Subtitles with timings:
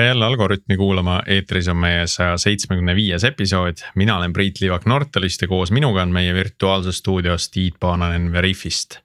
[0.00, 4.86] tere jälle Algorütmi kuulama, eetris on meie saja seitsmekümne viies episood, mina olen Priit Liivak
[4.88, 8.96] Nortalist ja koos minuga on meie virtuaalses stuudios Tiit Paananen Veriffist.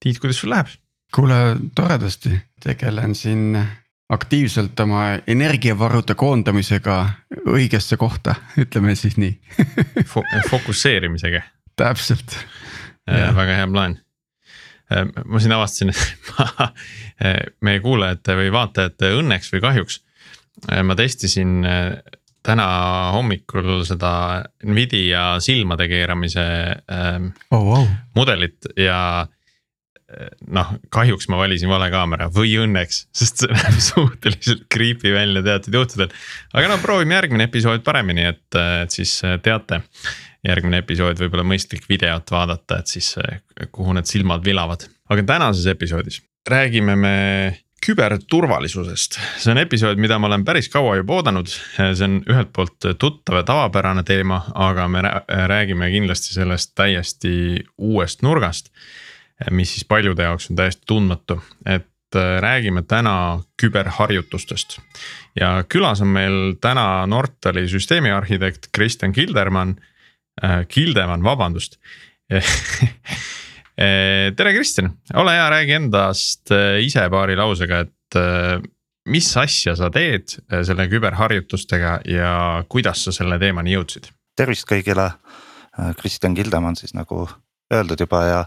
[0.00, 0.72] Tiit, kuidas sul läheb?
[1.14, 1.34] kuule,
[1.74, 2.32] toredasti,
[2.64, 3.60] tegelen siin
[4.08, 6.98] aktiivselt oma energiavarude koondamisega
[7.44, 9.36] õigesse kohta, ütleme siis nii
[10.06, 11.42] Fo fokusseerimisega.
[11.76, 12.38] täpselt.
[13.36, 14.00] väga hea plaan
[15.26, 16.70] ma siin avastasin, et ma
[17.60, 20.09] meie kuulajate või vaatajate õnneks või kahjuks Äh,
[20.68, 21.90] ma testisin äh,
[22.46, 22.68] täna
[23.14, 24.12] hommikul seda
[24.64, 26.46] Nvidia silmade keeramise
[26.92, 27.84] ähm, oh, wow.
[28.16, 34.64] mudelit ja äh, noh, kahjuks ma valisin vale kaamera või õnneks, sest see näeb suhteliselt
[34.72, 36.16] creepy välja teatud juhtudel.
[36.54, 39.84] aga no proovime järgmine episood paremini, et, et siis teate.
[40.40, 43.12] järgmine episood võib-olla mõistlik videot vaadata, et siis
[43.76, 47.16] kuhu need silmad vilavad, aga tänases episoodis räägime me
[47.86, 51.48] küberturvalisusest, see on episood, mida ma olen päris kaua juba oodanud.
[51.48, 55.02] see on ühelt poolt tuttav ja tavapärane teema, aga me
[55.48, 57.32] räägime kindlasti sellest täiesti
[57.78, 58.68] uuest nurgast.
[59.50, 64.78] mis siis paljude jaoks on täiesti tundmatu, et äh, räägime täna küberharjutustest.
[65.40, 69.80] ja külas on meil täna Nortali süsteemiarhitekt Kristjan Kildermann,
[70.44, 71.80] äh, Kildemann, vabandust
[74.36, 78.58] tere, Kristjan, ole hea, räägi endast eh, ise paari lausega, et eh,
[79.08, 80.34] mis asja sa teed
[80.66, 82.32] selle küberharjutustega ja
[82.68, 84.10] kuidas sa selle teemani jõudsid?
[84.36, 85.04] tervist kõigile,
[85.98, 87.26] Kristjan Kildemann siis nagu
[87.74, 88.38] öeldud juba ja,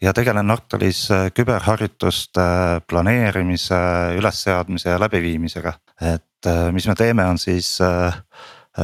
[0.00, 1.02] ja tegelen Nortalis
[1.36, 2.46] küberharjutuste
[2.88, 3.80] planeerimise,
[4.16, 5.74] ülesseadmise ja läbiviimisega.
[6.14, 7.74] et mis me teeme, on siis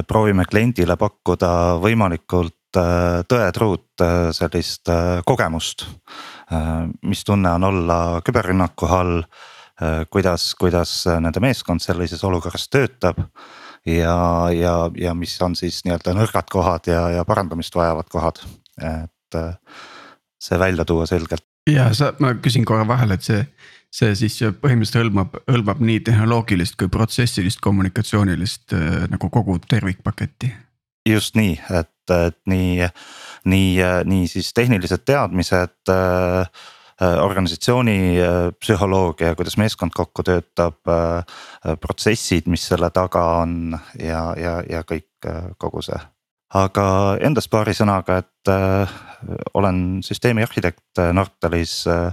[0.09, 5.87] proovime kliendile pakkuda võimalikult tõetruut äh, sellist äh, kogemust.
[7.03, 9.23] mis tunne on olla küberrünnaku all,
[10.13, 13.23] kuidas, kuidas nende meeskond sellises olukorras töötab.
[13.87, 18.43] ja, ja, ja mis on siis nii-öelda nõrgad kohad ja, ja parandamist vajavad kohad,
[18.77, 19.39] et
[20.45, 21.47] see välja tuua selgelt.
[21.71, 23.47] ja sa, ma küsin korra vahele, et see
[23.93, 28.77] see siis põhimõtteliselt hõlmab, hõlmab nii tehnoloogilist kui protsessilist kommunikatsioonilist
[29.09, 30.53] nagu kogu tervikpaketti
[31.09, 32.89] just nii, et, et nii,
[33.45, 33.73] nii,
[34.05, 42.67] nii siis tehnilised teadmised äh, organisatsiooni äh, psühholoogia, kuidas meeskond kokku töötab äh,, protsessid, mis
[42.69, 45.99] selle taga on ja, ja, ja kõik äh, kogu see.
[46.55, 46.87] aga
[47.25, 48.99] endast paari sõnaga, et äh,
[49.55, 52.13] olen süsteemi arhitekt Nortalis äh,.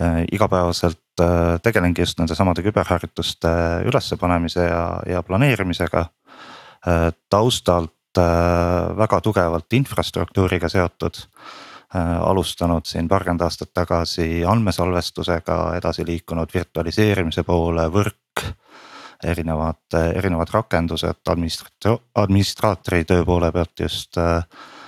[0.00, 3.50] äh igapäevaselt äh, tegelengi just nende samade küberharjutuste
[3.86, 6.06] ülespanemise ja, ja planeerimisega
[6.86, 7.12] äh,.
[7.30, 7.99] taustalt Äh,
[8.96, 11.20] väga tugevalt infrastruktuuriga seotud.
[11.90, 18.44] Äh, alustanud siin paarkümmend aastat tagasi andmesalvestusega, edasi liikunud virtualiseerimise poole, võrk.
[19.20, 24.79] erinevad, erinevad rakendused administrat-, administraatori töö poole pealt just äh, Äh,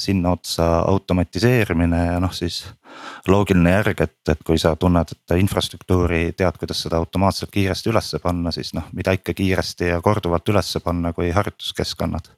[0.00, 2.62] sinna otsa automatiseerimine ja noh, siis
[3.28, 8.20] loogiline järg, et, et kui sa tunned, et infrastruktuuri tead, kuidas seda automaatselt kiiresti ülesse
[8.22, 12.30] panna, siis noh, mida ikka kiiresti ja korduvalt ülesse panna, kui harjutuskeskkonnad.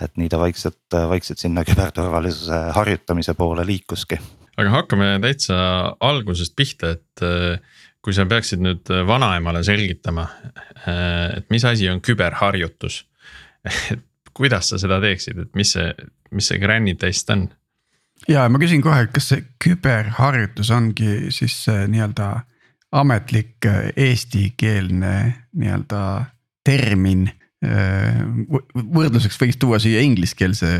[0.00, 4.20] et nii ta vaikselt, vaikselt sinna küberturvalisuse harjutamise poole liikuski.
[4.56, 5.56] aga hakkame täitsa
[6.00, 7.60] algusest pihta, et äh,
[8.02, 10.28] kui sa peaksid nüüd vanaemale selgitama,
[10.86, 13.04] äh, et mis asi on küberharjutus
[13.92, 15.88] et kuidas sa seda teeksid, et mis see,
[16.34, 17.48] mis see granny test on?
[18.28, 22.32] ja ma küsin kohe, kas see küberharjutus ongi siis nii-öelda
[22.92, 25.14] ametlik äh, eestikeelne
[25.56, 26.02] nii-öelda
[26.66, 27.28] termin.
[27.64, 28.22] Äh,
[28.74, 30.70] võrdluseks võiks tuua siia ingliskeelse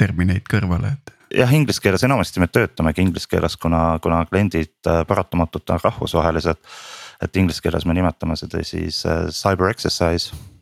[0.00, 5.02] termineid kõrvale, et jah, inglise keeles enamasti me töötamegi inglise keeles, kuna, kuna kliendid äh,
[5.08, 6.60] paratamatult on rahvusvahelised.
[7.22, 10.53] et inglise keeles me nimetame seda siis cyber exercise et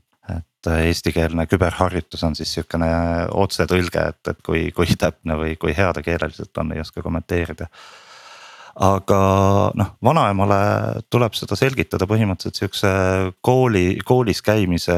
[0.71, 2.89] eestikeelne küberharjutus on siis sihukene
[3.31, 7.69] otsetõlge, et, et kui, kui täpne või kui hea ta keeleliselt on, ei oska kommenteerida.
[8.81, 9.21] Aga
[9.77, 10.59] noh, vanaemale
[11.13, 12.93] tuleb seda selgitada põhimõtteliselt sihukese
[13.45, 14.97] kooli, koolis käimise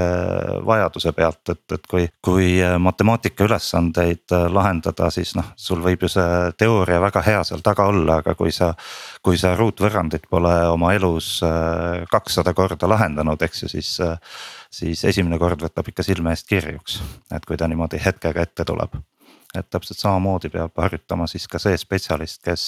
[0.67, 2.49] vajaduse pealt, et, et kui, kui
[2.79, 8.21] matemaatika ülesandeid lahendada, siis noh, sul võib ju see teooria väga hea seal taga olla,
[8.23, 8.75] aga kui sa.
[9.25, 13.97] kui sa ruutvõrrandit pole oma elus äh, kakssada korda lahendanud, eks ju, siis
[14.75, 17.01] siis esimene kord võtab ikka silme eest kirjuks,
[17.33, 18.99] et kui ta niimoodi hetkega ette tuleb
[19.59, 22.65] et täpselt samamoodi peab harjutama siis ka see spetsialist, kes,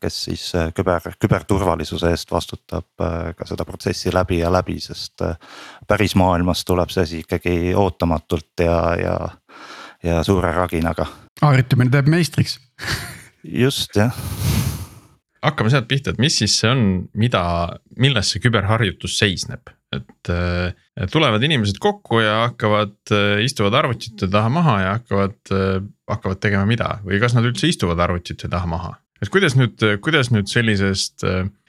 [0.00, 0.44] kes siis
[0.76, 5.24] küber, küberturvalisuse eest vastutab ka seda protsessi läbi ja läbi, sest
[5.88, 9.18] päris maailmas tuleb see asi ikkagi ootamatult ja, ja,
[10.02, 11.06] ja suure raginaga.
[11.42, 12.58] harjutamine teeb meistriks
[13.42, 14.16] just jah
[15.42, 16.82] hakkame sealt pihta, et mis siis see on,
[17.18, 17.42] mida,
[18.00, 20.72] milles see küberharjutus seisneb, et äh,
[21.12, 25.80] tulevad inimesed kokku ja hakkavad, äh, istuvad arvutite taha maha ja hakkavad, äh,
[26.10, 28.94] hakkavad tegema mida või kas nad üldse istuvad arvutite taha maha?
[29.22, 31.22] et kuidas nüüd, kuidas nüüd sellisest,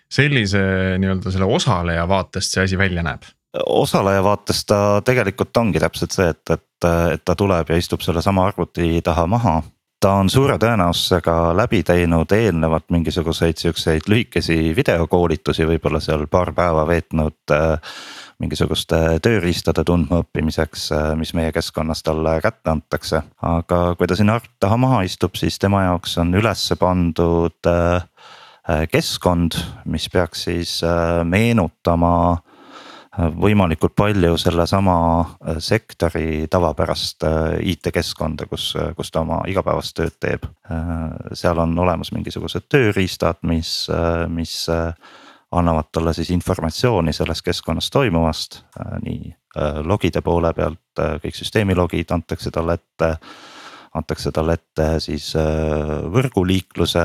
[0.10, 0.62] sellise
[0.98, 3.28] nii-öelda selle osaleja vaatest see asi välja näeb?
[3.70, 8.48] osaleja vaates ta tegelikult ongi täpselt see, et, et, et ta tuleb ja istub sellesama
[8.50, 9.60] arvuti taha maha
[10.04, 16.84] ta on suure tõenäosusega läbi teinud eelnevalt mingisuguseid siukseid lühikesi videokoolitusi, võib-olla seal paar päeva
[16.90, 17.94] veetnud äh,
[18.44, 23.22] mingisuguste tööriistade tundmaõppimiseks, äh, mis meie keskkonnas talle kätte antakse.
[23.42, 28.04] aga kui ta sinna arvuti taha maha istub, siis tema jaoks on üles pandud äh,
[28.70, 29.56] äh, keskkond,
[29.86, 30.82] mis peaks siis
[31.24, 32.44] meenutama
[33.14, 34.96] võimalikult palju sellesama
[35.62, 37.26] sektori tavapärast
[37.62, 40.48] IT-keskkonda, kus, kus ta oma igapäevast tööd teeb.
[41.38, 43.86] seal on olemas mingisugused tööriistad, mis,
[44.34, 44.56] mis
[45.54, 51.38] annavad talle siis informatsiooni selles keskkonnas toimuvast, äh, nii äh, logide poole pealt, äh, kõik
[51.38, 53.18] süsteemi logid antakse talle ette.
[53.94, 55.28] Antakse talle ette siis
[56.14, 57.02] võrguliikluse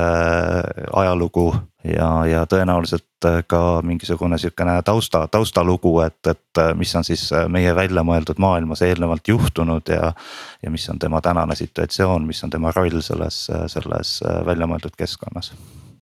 [0.97, 1.51] ajalugu
[1.85, 8.03] ja, ja tõenäoliselt ka mingisugune sihukene tausta, taustalugu, et, et mis on siis meie välja
[8.07, 10.13] mõeldud maailmas eelnevalt juhtunud ja.
[10.63, 13.45] ja mis on tema tänane situatsioon, mis on tema roll selles,
[13.75, 14.17] selles
[14.49, 15.53] välja mõeldud keskkonnas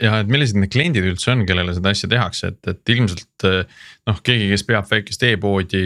[0.04, 3.48] ja et millised need kliendid üldse on, kellele seda asja tehakse, et, et ilmselt
[4.08, 5.84] noh, keegi, kes peab väikest e-poodi,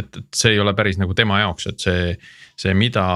[0.00, 2.10] et, et see ei ole päris nagu tema jaoks, et see.
[2.56, 3.06] See, mida,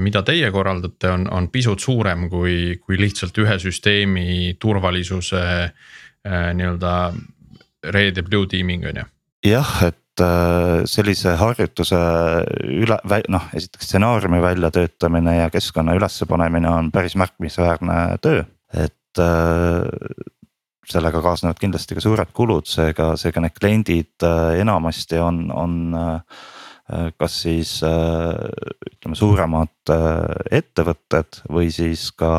[0.00, 5.44] mida teie korraldate, on, on pisut suurem kui, kui lihtsalt ühe süsteemi turvalisuse
[6.24, 6.94] nii-öelda
[7.92, 9.04] red ja blue teaming on ju.
[9.50, 10.24] jah, et
[10.88, 12.00] sellise harjutuse
[12.64, 12.96] üle,
[13.28, 18.44] noh esiteks stsenaariumi väljatöötamine ja keskkonna ülespanemine on päris märkimisväärne töö.
[18.72, 19.86] et Äh,
[20.84, 26.42] sellega kaasnevad kindlasti ka suured kulud, seega, seega need kliendid äh, enamasti on, on äh,
[27.18, 29.92] kas siis ütleme suuremad
[30.52, 32.32] ettevõtted või siis ka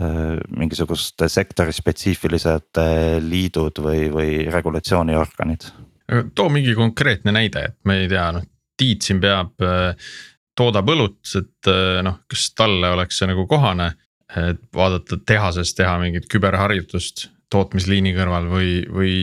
[0.00, 2.78] mingisugused sektori spetsiifilised
[3.26, 5.66] liidud või, või regulatsiooniorganid.
[6.34, 8.46] too mingi konkreetne näide, et ma ei tea, noh
[8.80, 9.60] Tiit siin peab,
[10.56, 11.68] toodab õlut, et
[12.00, 13.90] noh, kas talle oleks see nagu kohane
[14.36, 19.14] et vaadata tehases teha mingit küberharjutust tootmisliini kõrval või, või,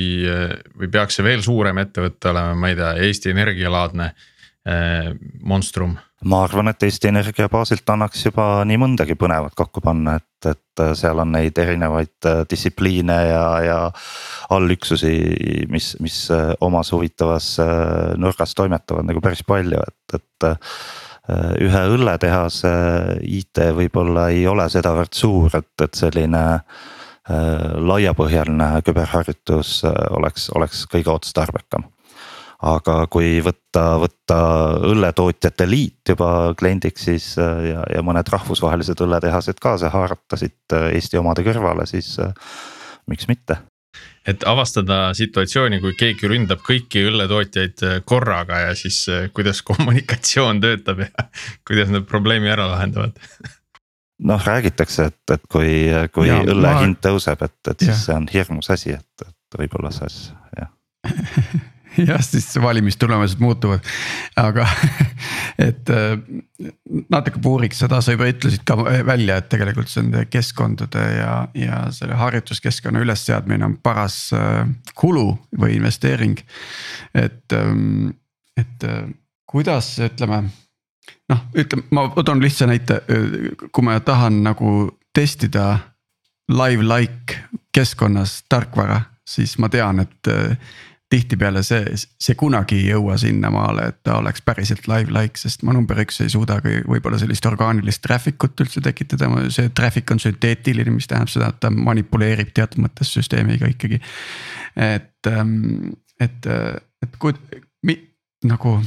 [0.77, 5.97] või peaks see veel suurem ettevõte olema, ma ei tea, Eesti Energia laadne äh, monstrum?
[6.27, 10.83] ma arvan, et Eesti Energia baasilt annaks juba nii mõndagi põnevat kokku panna, et, et
[10.97, 13.77] seal on neid erinevaid äh, distsipliine ja, ja
[14.55, 15.13] allüksusi,
[15.71, 16.19] mis, mis
[16.63, 17.51] omas huvitavas
[18.17, 20.49] nurgas toimetavad nagu päris palju, et, et
[21.59, 22.69] ühe õlletehase
[23.27, 26.85] IT võib-olla ei ole sedavõrd suur, et, et selline äh,
[27.29, 31.87] laiapõhjaline küberharjutus äh, oleks, oleks kõige otstarbekam.
[32.63, 34.37] aga kui võtta, võtta
[34.89, 41.45] õlletootjate liit juba kliendiks, siis ja, ja mõned rahvusvahelised õlletehased kaasa haarata siit Eesti omade
[41.45, 42.15] kõrvale, siis
[43.07, 43.59] miks mitte
[44.27, 50.61] et avastada situatsiooni, kui keegi ründab kõiki õlletootjaid äh, korraga ja siis äh, kuidas kommunikatsioon
[50.63, 51.27] töötab ja
[51.67, 53.15] kuidas nad probleemi ära lahendavad
[54.19, 55.71] noh, räägitakse, et, et kui,
[56.13, 56.83] kui ja, õlle ma...
[56.83, 58.01] hind tõuseb, et, et siis ja.
[58.03, 60.09] see on hirmus asi, et, et võib-olla see
[60.57, 60.73] jah
[62.05, 63.79] jah, siis valimistulemused muutuvad,
[64.35, 64.67] aga
[65.67, 66.17] et äh,
[67.09, 71.81] natuke puuriks seda, sa juba ütlesid ka välja, et tegelikult see nende keskkondade ja, ja
[71.95, 74.63] selle harjutuskeskkonna ülesseadmine on paras äh,
[74.97, 76.39] kulu või investeering.
[77.13, 78.13] et, ähm,
[78.57, 79.05] et äh,
[79.49, 80.47] kuidas ütleme,
[81.29, 83.01] noh, ütleme, ma toon lihtsa näite,
[83.71, 84.73] kui ma tahan nagu
[85.15, 85.69] testida
[86.51, 87.39] live like
[87.75, 90.29] keskkonnas tarkvara, siis ma tean, et
[91.09, 95.75] tihtipeale see, see kunagi ei jõua sinnamaale, et ta oleks päriselt live like, sest ma
[95.75, 100.19] number üks ei suuda ka võib-olla sellist orgaanilist traffic ut üldse tekitada, see traffic on
[100.19, 104.01] sünteetiline, mis tähendab seda, et ta manipuleerib teatud mõttes süsteemiga ikkagi.
[104.75, 106.51] et, ähm, et,
[107.03, 107.35] et kui
[107.87, 108.01] mi,
[108.43, 108.81] nagu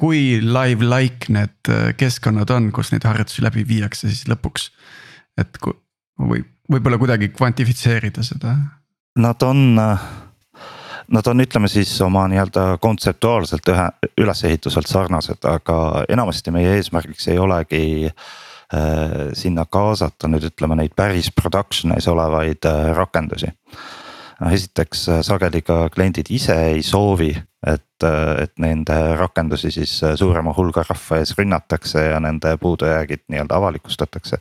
[0.00, 4.70] kui live like need äh, keskkonnad on, kus neid harjutusi läbi viiakse, siis lõpuks.
[5.40, 5.76] et kui
[6.20, 8.56] või võib-olla kuidagi kvantifitseerida seda.
[9.20, 10.08] Nad on äh,
[11.10, 13.86] Nad on, ütleme siis oma nii-öelda kontseptuaalselt ühe,
[14.22, 18.12] ülesehituselt sarnased, aga enamasti meie eesmärgiks ei olegi äh,
[19.34, 23.50] sinna kaasata nüüd ütleme neid päris production'is olevaid äh, rakendusi.
[24.40, 27.32] noh esiteks äh, sageli ka kliendid ise ei soovi,
[27.66, 33.26] et, äh, et nende rakendusi siis äh, suurema hulga rahva ees rünnatakse ja nende puudujäägid
[33.28, 34.40] nii-öelda avalikustatakse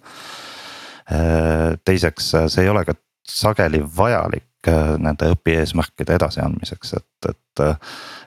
[1.86, 2.94] teiseks, see ei ole ka
[3.26, 7.64] sageli vajalik äh, nende õpieesmärkide edasiandmiseks, et, et.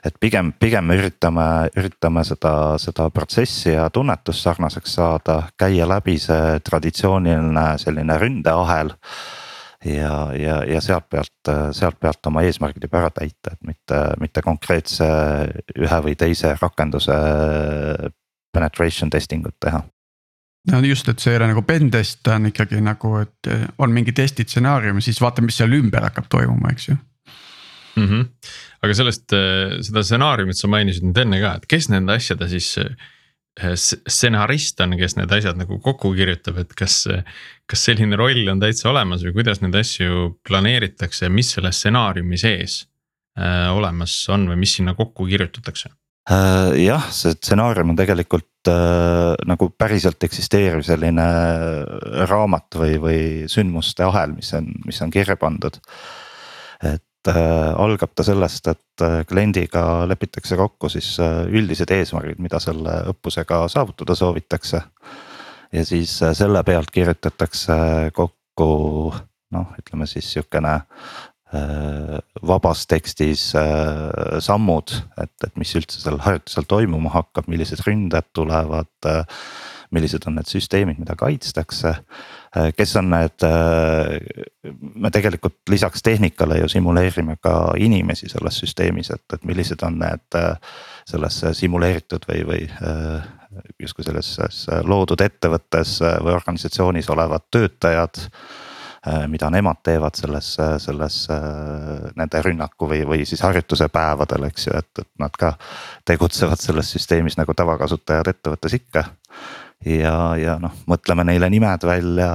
[0.05, 1.45] et pigem, pigem me üritame,
[1.79, 8.93] üritame seda, seda protsessi ja tunnetust sarnaseks saada, käia läbi see traditsiooniline selline ründeahel
[9.85, 14.43] ja, ja, ja sealt pealt, sealt pealt oma eesmärgid juba ära täita, et mitte, mitte
[14.45, 15.07] konkreetse
[15.75, 17.15] ühe või teise rakenduse
[18.53, 19.83] penetration testing ut teha
[20.71, 23.49] no just, et see ei ole nagu pentest, ta on ikkagi nagu, et
[23.83, 28.05] on mingi testi stsenaarium ja siis vaatame, mis seal ümber hakkab toimuma, eks ju mm.
[28.05, 28.29] -hmm.
[28.85, 29.35] aga sellest,
[29.89, 32.77] seda stsenaariumit sa mainisid nüüd enne ka, et kes nende asjade siis
[33.53, 37.03] stsenarist on, kes need asjad nagu kokku kirjutab, et kas.
[37.73, 42.83] Kas selline roll on täitsa olemas või kuidas neid asju planeeritakse, mis selle stsenaariumi sees
[43.39, 45.89] äh, olemas on või mis sinna kokku kirjutatakse?
[46.29, 51.25] Äh, jah, see stsenaarium on tegelikult äh, nagu päriselt eksisteeriv selline
[52.29, 55.81] raamat või, või sündmuste ahel, mis on, mis on kirja pandud.
[56.83, 62.61] et äh, algab ta sellest, et äh, kliendiga lepitakse kokku siis äh, üldised eesmärgid, mida
[62.61, 64.85] selle õppusega saavutada soovitakse.
[65.73, 67.75] Ja siis äh, selle pealt kirjutatakse
[68.13, 69.13] kokku
[69.53, 70.79] noh, ütleme siis sihukene
[71.53, 74.89] Äh, vabas tekstis äh, sammud,
[75.21, 78.89] et, et mis üldse seal harjutusel toimuma hakkab, millised ründajad tulevad.
[79.05, 79.43] Äh,
[79.93, 81.91] millised on need süsteemid, mida kaitstakse,
[82.73, 83.43] kes on need,
[84.97, 90.39] me tegelikult lisaks tehnikale ju simuleerime ka inimesi selles süsteemis, et, et millised on need
[91.05, 92.63] selles simuleeritud või, või
[93.79, 98.21] justkui selles loodud ettevõttes või organisatsioonis olevad töötajad
[99.07, 101.15] Äh, mida nemad teevad selles, selles
[102.15, 105.49] nende rünnaku või, või siis harjutuse päevadel, eks ju, et, et nad ka
[106.07, 109.03] tegutsevad selles süsteemis nagu tavakasutajad ettevõttes ikka
[109.83, 112.29] ja, ja noh, mõtleme neile nimed välja,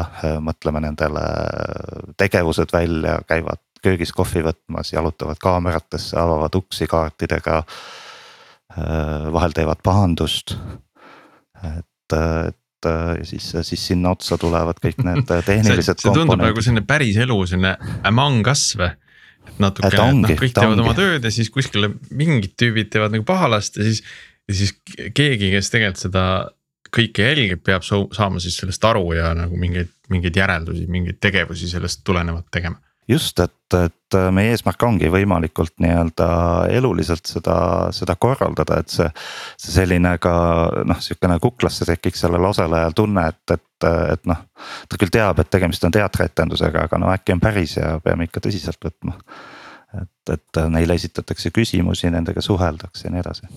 [0.44, 1.24] mõtleme nendele
[2.20, 7.62] tegevused välja, käivad köögis kohvi võtmas, jalutavad kaameratesse, avavad uksi kaartidega.
[9.32, 10.52] vahel teevad pahandust.
[11.66, 16.62] Et, et ja siis, siis sinna otsa tulevad kõik need tehnilised see, see tundub nagu
[16.62, 17.74] selline päris elu, selline
[18.08, 18.92] among us või?
[19.48, 20.84] et natukene, noh kõik teevad ongi.
[20.84, 24.02] oma tööd ja siis kuskil mingid tüübid teevad nagu pahalast ja siis.
[24.48, 24.74] ja siis
[25.16, 26.24] keegi, kes tegelikult seda
[26.94, 32.00] kõike jälgib, peab saama siis sellest aru ja nagu mingeid, mingeid järeldusi, mingeid tegevusi sellest
[32.06, 36.28] tulenevalt tegema just, et, et meie eesmärk ongi võimalikult nii-öelda
[36.76, 37.56] eluliselt seda,
[37.94, 39.08] seda korraldada, et see.
[39.60, 40.34] see selline ka
[40.88, 44.44] noh, sihukene kuklasse tekiks sellel osalejal tunne, et, et, et noh.
[44.88, 48.44] ta küll teab, et tegemist on teatrietendusega, aga no äkki on päris ja peame ikka
[48.44, 49.16] tõsiselt võtma.
[50.02, 53.52] et, et neile esitatakse küsimusi, nendega suheldakse ja nii edasi.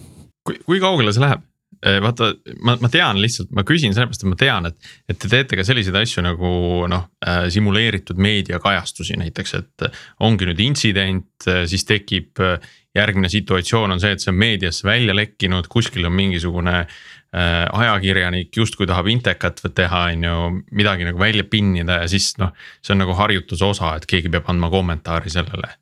[0.47, 1.50] kui, kui kaugele see läheb?
[1.81, 2.27] Eh, vaata,
[2.61, 5.63] ma, ma tean lihtsalt, ma küsin sellepärast, et ma tean, et, et te teete ka
[5.65, 6.51] selliseid asju nagu
[6.91, 9.87] noh äh, simuleeritud meediakajastusi näiteks, et.
[10.21, 12.59] ongi nüüd intsident, äh, siis tekib äh,
[12.93, 18.61] järgmine situatsioon on see, et see on meediasse välja lekkinud, kuskil on mingisugune äh, ajakirjanik
[18.61, 20.37] justkui tahab intekat teha, on ju,
[20.77, 22.53] midagi nagu välja pinnida ja siis noh.
[22.85, 25.73] see on nagu harjutuse osa, et keegi peab andma kommentaari sellele.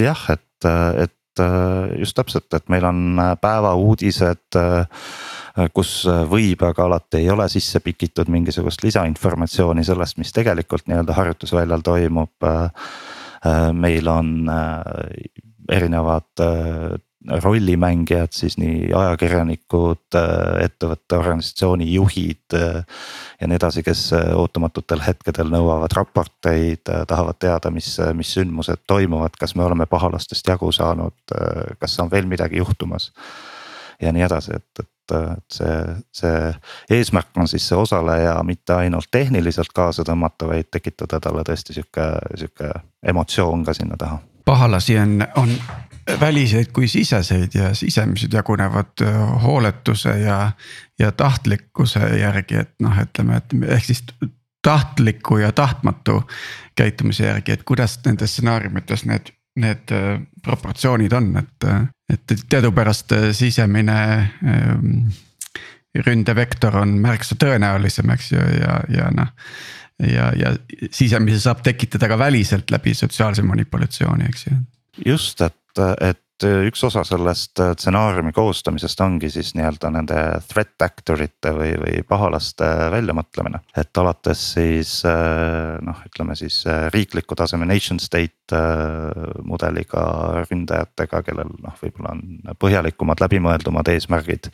[0.00, 0.70] jah, et,
[1.04, 1.44] et
[2.00, 4.86] just täpselt, et meil on päevauudised Äh,
[5.74, 11.16] kus äh, võib, aga alati ei ole sisse pikitud mingisugust lisainformatsiooni sellest, mis tegelikult nii-öelda
[11.16, 12.48] harjutusväljal toimub.
[12.48, 12.92] Äh,
[13.74, 14.46] meil on
[15.72, 16.42] erinevad
[17.42, 20.14] rollimängijad, siis nii ajakirjanikud,
[20.62, 24.04] ettevõtte organisatsiooni juhid ja nii edasi, kes
[24.38, 30.70] ootamatutel hetkedel nõuavad raporteid, tahavad teada, mis, mis sündmused toimuvad, kas me oleme pahalastest jagu
[30.70, 31.34] saanud,
[31.82, 33.10] kas on veel midagi juhtumas.
[34.02, 35.78] ja nii edasi, et, et et see,
[36.14, 41.76] see eesmärk on siis see osaleja mitte ainult tehniliselt kaasa tõmmata, vaid tekitada talle tõesti
[41.76, 42.70] sihuke, sihuke
[43.06, 44.20] emotsioon ka sinna taha.
[44.44, 45.56] pahalasi on, on
[46.20, 49.04] väliseid kui siseseid ja sisemised jagunevad
[49.42, 50.52] hooletuse ja,
[50.98, 54.04] ja tahtlikkuse järgi, et noh, ütleme, et ehk siis
[54.62, 56.22] tahtliku ja tahtmatu
[56.78, 63.12] käitumise järgi, et kuidas nendes stsenaariumites need need äh, proportsioonid on, et, äh, et teadupärast
[63.16, 63.98] äh, sisemine
[64.44, 65.12] ähm,
[66.06, 69.32] ründevektor on märksa tõenäolisem, eks ju, ja, ja noh.
[70.08, 70.54] ja, ja
[70.90, 74.56] sisemise saab tekitada ka väliselt läbi sotsiaalse manipulatsiooni, eks ju.
[75.12, 80.18] just, et, et et üks osa sellest äh, stsenaariumi koostamisest ongi siis nii-öelda nende
[80.50, 83.62] threat actor ite või, või pahalaste väljamõtlemine.
[83.76, 88.58] et alates siis äh, noh, ütleme siis äh, riikliku taseme nation state
[89.48, 90.02] mudeliga
[90.50, 94.50] ründajatega, kellel noh, võib-olla on põhjalikumad, läbimõeldumad eesmärgid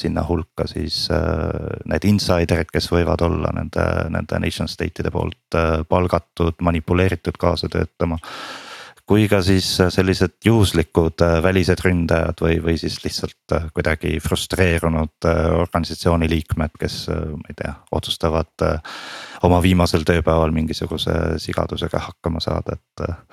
[0.00, 5.58] sinna hulka siis need insider'id, kes võivad olla nende, nende nation state'ide poolt
[5.90, 8.16] palgatud, manipuleeritud kaasa töötama
[9.08, 14.16] kui ka siis äh, sellised juhuslikud äh, välised ründajad või, või siis lihtsalt äh, kuidagi
[14.24, 18.64] frustreerunud organisatsiooni liikmed, kes ma ei tea, otsustavad
[19.44, 23.28] oma viimasel tööpäeval mingisuguse sigadusega hakkama saada, et,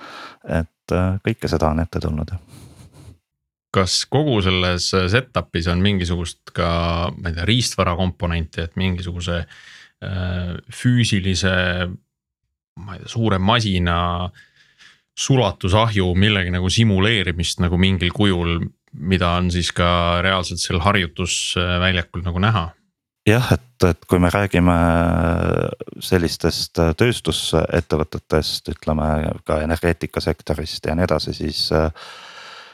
[0.60, 2.34] et kõike seda on ette tulnud
[3.72, 6.68] kas kogu selles setup'is on mingisugust ka,
[7.16, 11.54] ma ei tea, riistvara komponenti, et mingisuguse äh, füüsilise,
[12.84, 14.48] ma ei tea, suure masina äh,
[15.18, 22.40] sulatusahju millegi nagu simuleerimist nagu mingil kujul, mida on siis ka reaalselt seal harjutusväljakul nagu
[22.42, 22.70] näha
[23.28, 24.74] jah, et, et kui me räägime
[26.02, 29.08] sellistest tööstusettevõtetest, ütleme
[29.46, 31.68] ka energeetikasektorist ja nii edasi, siis.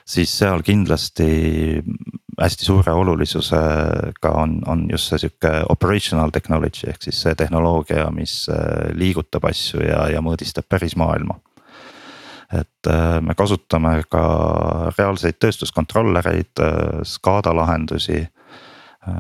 [0.09, 1.83] siis seal kindlasti
[2.41, 8.47] hästi suure olulisusega on, on just see sihuke operational technology ehk siis see tehnoloogia, mis
[8.97, 11.37] liigutab asju ja, ja mõõdistab päris maailma
[12.53, 14.23] et äh, me kasutame ka
[14.97, 18.23] reaalseid tööstuskontrollereid, äh, SCADA lahendusi.
[18.25, 19.17] Äh,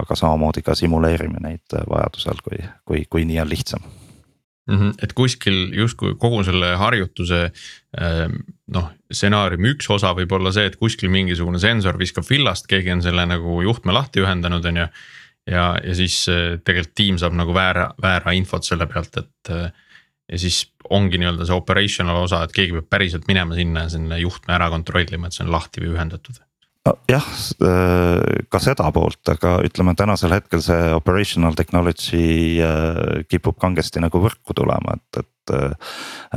[0.00, 4.76] aga samamoodi ka simuleerime neid vajadusel, kui, kui, kui nii on lihtsam mm.
[4.76, 4.94] -hmm.
[5.02, 7.52] et kuskil justkui kogu selle harjutuse
[8.74, 13.02] noh, stsenaariumi üks osa võib olla see, et kuskil mingisugune sensor viskab villast, keegi on
[13.02, 14.86] selle nagu juhtme lahti ühendanud, on ju.
[15.46, 16.26] ja, ja siis
[16.64, 19.54] tegelikult tiim saab nagu väära, väära infot selle pealt, et
[20.32, 24.20] ja siis ongi nii-öelda see operational osa, et keegi peab päriselt minema sinna ja selle
[24.20, 26.40] juhtme ära kontrollima, et see on lahti või ühendatud
[27.08, 27.26] jah,
[27.62, 34.22] äh, ka seda poolt, aga ütleme tänasel hetkel see operational technology äh, kipub kangesti nagu
[34.22, 35.28] võrku tulema, et, et.
[35.50, 35.96] Äh,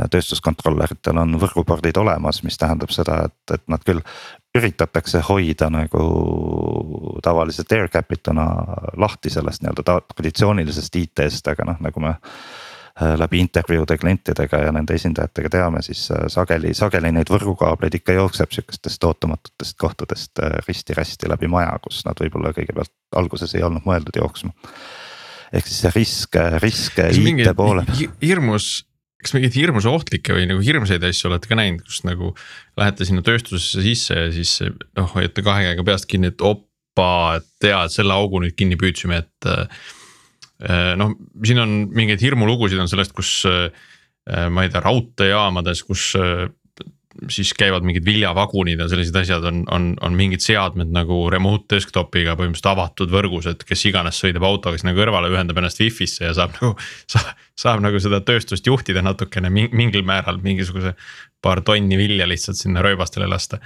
[0.10, 4.00] tööstuskontrolleritel on võrgupordid olemas, mis tähendab seda, et, et nad küll
[4.58, 6.02] üritatakse hoida nagu
[7.22, 8.48] tavalise air cap'ituna
[8.98, 12.16] lahti sellest nii-öelda traditsioonilisest IT-st, aga noh, nagu me
[13.02, 18.54] läbi intervjuude klientidega ja nende esindajatega teame, siis äh, sageli, sageli neid võrgukaableid ikka jookseb
[18.54, 24.22] sihukestest ootamatutest kohtadest äh, risti-rästi läbi maja, kus nad võib-olla kõigepealt alguses ei olnud mõeldud
[24.22, 24.54] jooksma.
[25.54, 27.86] ehk siis see risk, risk IT poole.
[28.22, 28.86] hirmus
[29.24, 32.34] kas mingeid hirmus ohtlikke või nagu hirmsaid asju olete ka näinud, kus nagu
[32.78, 37.48] lähete sinna tööstusesse sisse ja siis noh, hoiate kahe käega peast kinni, et opa, et
[37.64, 39.68] tea, et selle augu nüüd kinni püüdsime, et Äh,
[41.00, 43.70] noh, siin on mingeid hirmulugusid on sellest, kus äh,
[44.50, 46.46] ma ei tea, raudteejaamades, kus äh,
[47.30, 52.34] siis käivad mingid viljavagunid ja sellised asjad on, on, on mingid seadmed nagu remote desktop'iga
[52.40, 56.56] põhimõtteliselt avatud võrgus, et kes iganes sõidab autoga sinna kõrvale, ühendab ennast wifi'sse ja saab
[56.58, 56.74] nagu.
[57.14, 60.96] saab, saab nagu seda tööstust juhtida natukene mingil määral mingisuguse
[61.44, 63.60] paar tonni vilja lihtsalt sinna rööbastele lasta.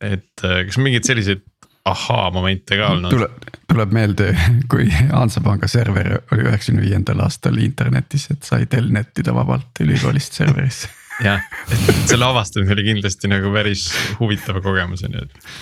[0.00, 1.42] et kas mingeid selliseid
[1.84, 3.10] ahhaa-momente ka olnud.
[3.10, 4.30] tuleb, tuleb meelde,
[4.70, 10.90] kui Hansapanga server oli üheksakümne viiendal aastal internetis, et sai telnettida vabalt ülikoolist serverisse
[11.28, 13.88] jah, et selle avastamine oli kindlasti nagu päris
[14.20, 15.52] huvitav kogemus on ju, et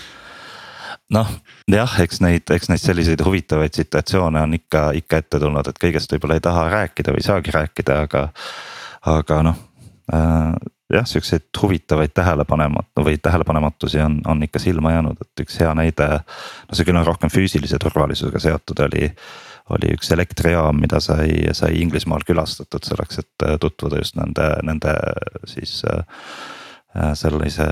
[1.14, 1.30] noh,
[1.70, 6.12] jah, eks neid, eks neid selliseid huvitavaid situatsioone on ikka, ikka ette tulnud, et kõigest
[6.14, 8.26] võib-olla ei taha rääkida või ei saagi rääkida, aga.
[9.14, 9.62] aga noh
[10.12, 10.52] äh,,
[10.92, 16.08] jah, siukseid huvitavaid tähelepanematu või tähelepanematusi on, on ikka silma jäänud, et üks hea näide.
[16.68, 19.10] no see küll on rohkem füüsilise turvalisusega seotud, oli,
[19.76, 24.94] oli üks elektrijaam, mida sai, sai Inglismaal külastatud selleks, et tutvuda just nende, nende
[25.50, 26.08] siis äh,
[27.14, 27.68] sellise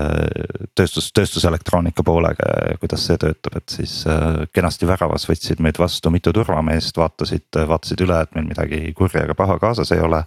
[0.77, 6.13] tööstus, tööstuselektroonika poolega ja kuidas see töötab, et siis äh, kenasti väravas võtsid meid vastu
[6.13, 10.21] mitu turvameest, vaatasid, vaatasid üle, et meil midagi kurja ega paha kaasas ei ole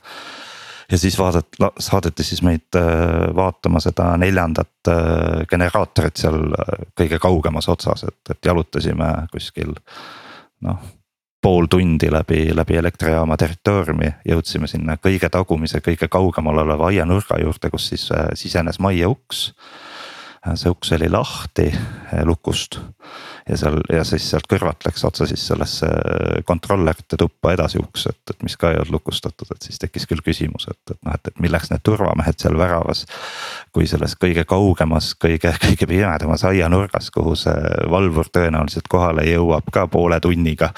[0.91, 7.21] ja siis vaadet-, saadeti siis meid äh, vaatama seda neljandat äh, generaatorit seal äh, kõige
[7.23, 9.75] kaugemas otsas, et, et jalutasime kuskil
[10.67, 10.89] noh
[11.41, 17.71] pool tundi läbi, läbi elektrijaama territooriumi, jõudsime sinna kõige tagumise, kõige kaugemal oleva aianurga juurde,
[17.73, 18.05] kus siis
[18.37, 19.47] sisenes majja uks.
[20.55, 21.67] See uks oli lahti
[22.25, 22.79] lukust
[23.49, 25.89] ja seal ja siis sealt kõrvalt läks otse siis sellesse
[26.49, 30.23] kontrollerite tuppa edasi uks, et, et mis ka ei olnud lukustatud, et siis tekkis küll
[30.25, 33.05] küsimus, et, et noh, et, et milleks need turvamehed seal väravas.
[33.73, 39.87] kui selles kõige kaugemas, kõige, kõige pimedamas aianurgas, kuhu see valvur tõenäoliselt kohale jõuab ka
[39.89, 40.73] poole tunniga.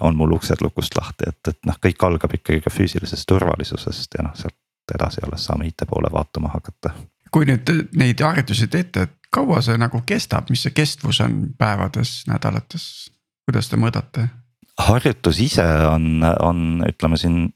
[0.00, 4.26] on mul uksed lukust lahti, et, et noh, kõik algab ikkagi ka füüsilisest turvalisusest ja
[4.26, 4.58] noh, sealt
[4.94, 6.90] edasi alles saame IT poole vaatama hakata
[7.30, 12.20] kui nüüd neid harjutusi teete, et kaua see nagu kestab, mis see kestvus on päevades,
[12.30, 12.84] nädalates,
[13.48, 14.28] kuidas te mõõdate?
[14.80, 17.50] harjutus ise on, on, ütleme siin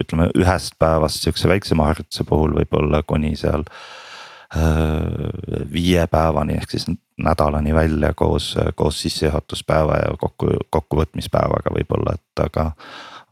[0.00, 3.66] ütleme ühest päevast sihukese väiksema harjutuse puhul võib-olla kuni seal
[5.72, 6.86] viie päevani ehk siis
[7.20, 12.70] nädalani välja koos, koos sissejuhatuspäeva ja kokku, kokkuvõtmispäevaga võib-olla, et aga.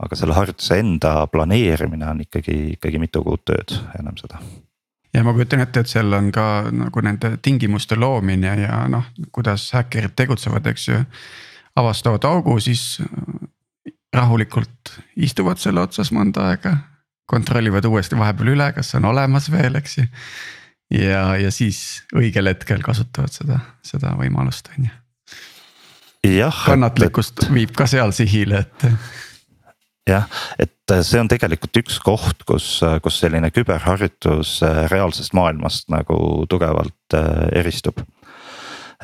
[0.00, 4.40] aga selle harjutuse enda planeerimine on ikkagi, ikkagi mitu kuud tööd ennem seda
[5.14, 6.44] ja ma kujutan ette, et seal on ka
[6.74, 11.00] nagu nende tingimuste loomine ja noh, kuidas häkkerid tegutsevad, eks ju.
[11.76, 13.00] avastavad augu, siis
[14.12, 16.76] rahulikult istuvad selle otsas mõnda aega.
[17.30, 20.06] kontrollivad uuesti vahepeal üle, kas on olemas veel, eks ju.
[20.98, 24.94] ja, ja siis õigel hetkel kasutavad seda, seda võimalust, on ju.
[26.38, 26.64] jah.
[26.66, 27.54] kannatlikkust et...
[27.54, 28.86] viib ka seal sihile, et
[30.10, 30.26] jah,
[30.58, 35.90] et äh, see on tegelikult üks koht, kus, äh, kus selline küberharjutus äh, reaalsest maailmast
[35.92, 37.18] nagu tugevalt
[37.56, 38.02] eristub.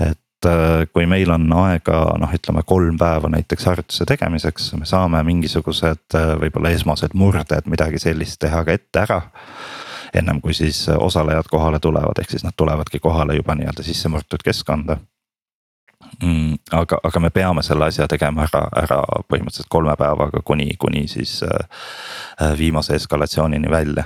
[0.01, 0.47] et
[0.93, 6.71] kui meil on aega noh, ütleme kolm päeva näiteks harjutuse tegemiseks, me saame mingisugused võib-olla
[6.77, 9.23] esmased murded, midagi sellist teha ka ette ära
[10.15, 14.45] ennem kui siis osalejad kohale tulevad, ehk siis nad tulevadki kohale juba nii-öelda sisse murtud
[14.45, 15.01] keskkonda
[16.23, 16.55] mm,.
[16.73, 21.41] aga, aga me peame selle asja tegema ära, ära põhimõtteliselt kolme päevaga kuni, kuni siis
[21.47, 24.05] äh, viimase eskalatsioonini välja.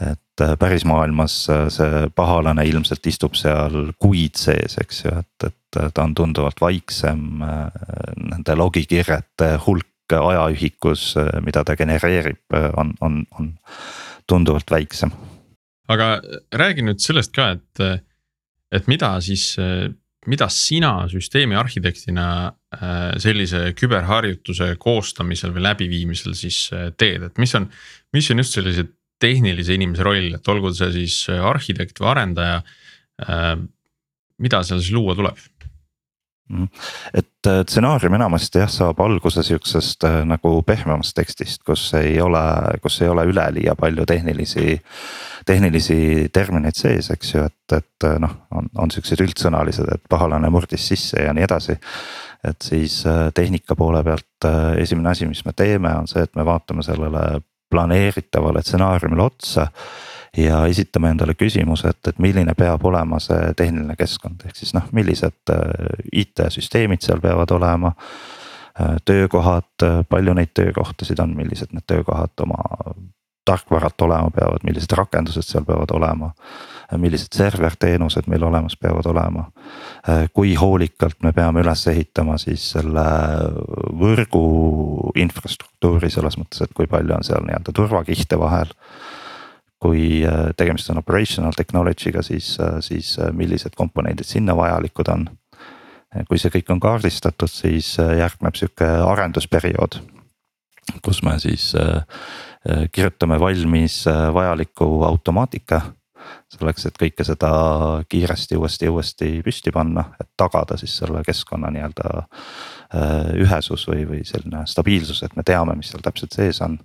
[0.00, 5.48] et äh, päris maailmas äh, see pahalane ilmselt istub seal kuid sees, eks ju, et,
[5.50, 7.82] et ta on tunduvalt vaiksem äh,.
[8.24, 13.54] Nende logikirjete hulk ajaühikus, äh, mida ta genereerib, äh, on, on, on
[14.26, 15.10] tunduvalt väiksem.
[15.88, 16.20] aga
[16.52, 18.02] räägi nüüd sellest ka, et,
[18.72, 19.50] et mida siis
[20.30, 27.54] mida sina süsteemi arhitektina äh, sellise küberharjutuse koostamisel või läbiviimisel siis äh, teed, et mis
[27.58, 27.68] on,
[28.14, 28.86] mis on just sellise
[29.22, 32.62] tehnilise inimese roll, et olgu see siis äh, arhitekt või arendaja.
[34.42, 35.36] mida seal siis luua tuleb?
[36.50, 36.64] Mhm.
[37.14, 42.42] et stsenaarium enamasti jah, saab alguse sihukesest nagu pehmemast tekstist, kus ei ole,
[42.82, 44.74] kus ei ole üleliia palju tehnilisi
[45.46, 50.88] tehnilisi termineid sees, eks ju, et, et noh, on, on siuksed üldsõnalised, et pahalane murdis
[50.88, 51.76] sisse ja nii edasi.
[52.44, 56.36] et siis äh, tehnika poole pealt äh, esimene asi, mis me teeme, on see, et
[56.36, 59.68] me vaatame sellele planeeritavale stsenaariumile otsa
[60.36, 64.86] ja esitame endale küsimuse, et, et milline peab olema see tehniline keskkond, ehk siis noh,
[64.92, 67.94] millised äh, IT-süsteemid seal peavad olema.
[69.04, 72.56] töökohad, palju neid töökohtasid on, millised need töökohad oma
[73.44, 76.32] tarkvarad olema peavad, millised rakendused seal peavad olema.
[77.00, 79.44] millised serverteenused meil olemas peavad olema.
[80.32, 83.04] kui hoolikalt me peame üles ehitama siis selle
[84.00, 84.44] võrgu
[85.16, 88.72] infrastruktuuri selles mõttes, et kui palju on seal nii-öelda turvakihte vahel.
[89.78, 90.24] kui
[90.56, 95.28] tegemist on operational technology'ga, siis, siis millised komponendid sinna vajalikud on.
[96.28, 100.00] kui see kõik on kaardistatud, siis järgneb sihuke arendusperiood
[101.02, 101.72] kus me siis
[102.92, 105.82] kirjutame valmis äh, vajaliku automaatika.
[106.48, 107.48] selleks, et kõike seda
[108.08, 112.22] kiiresti uuesti uuesti püsti panna, et tagada siis selle keskkonna nii-öelda
[113.42, 116.78] ühesus või, või selline stabiilsus, et me teame, mis seal täpselt sees on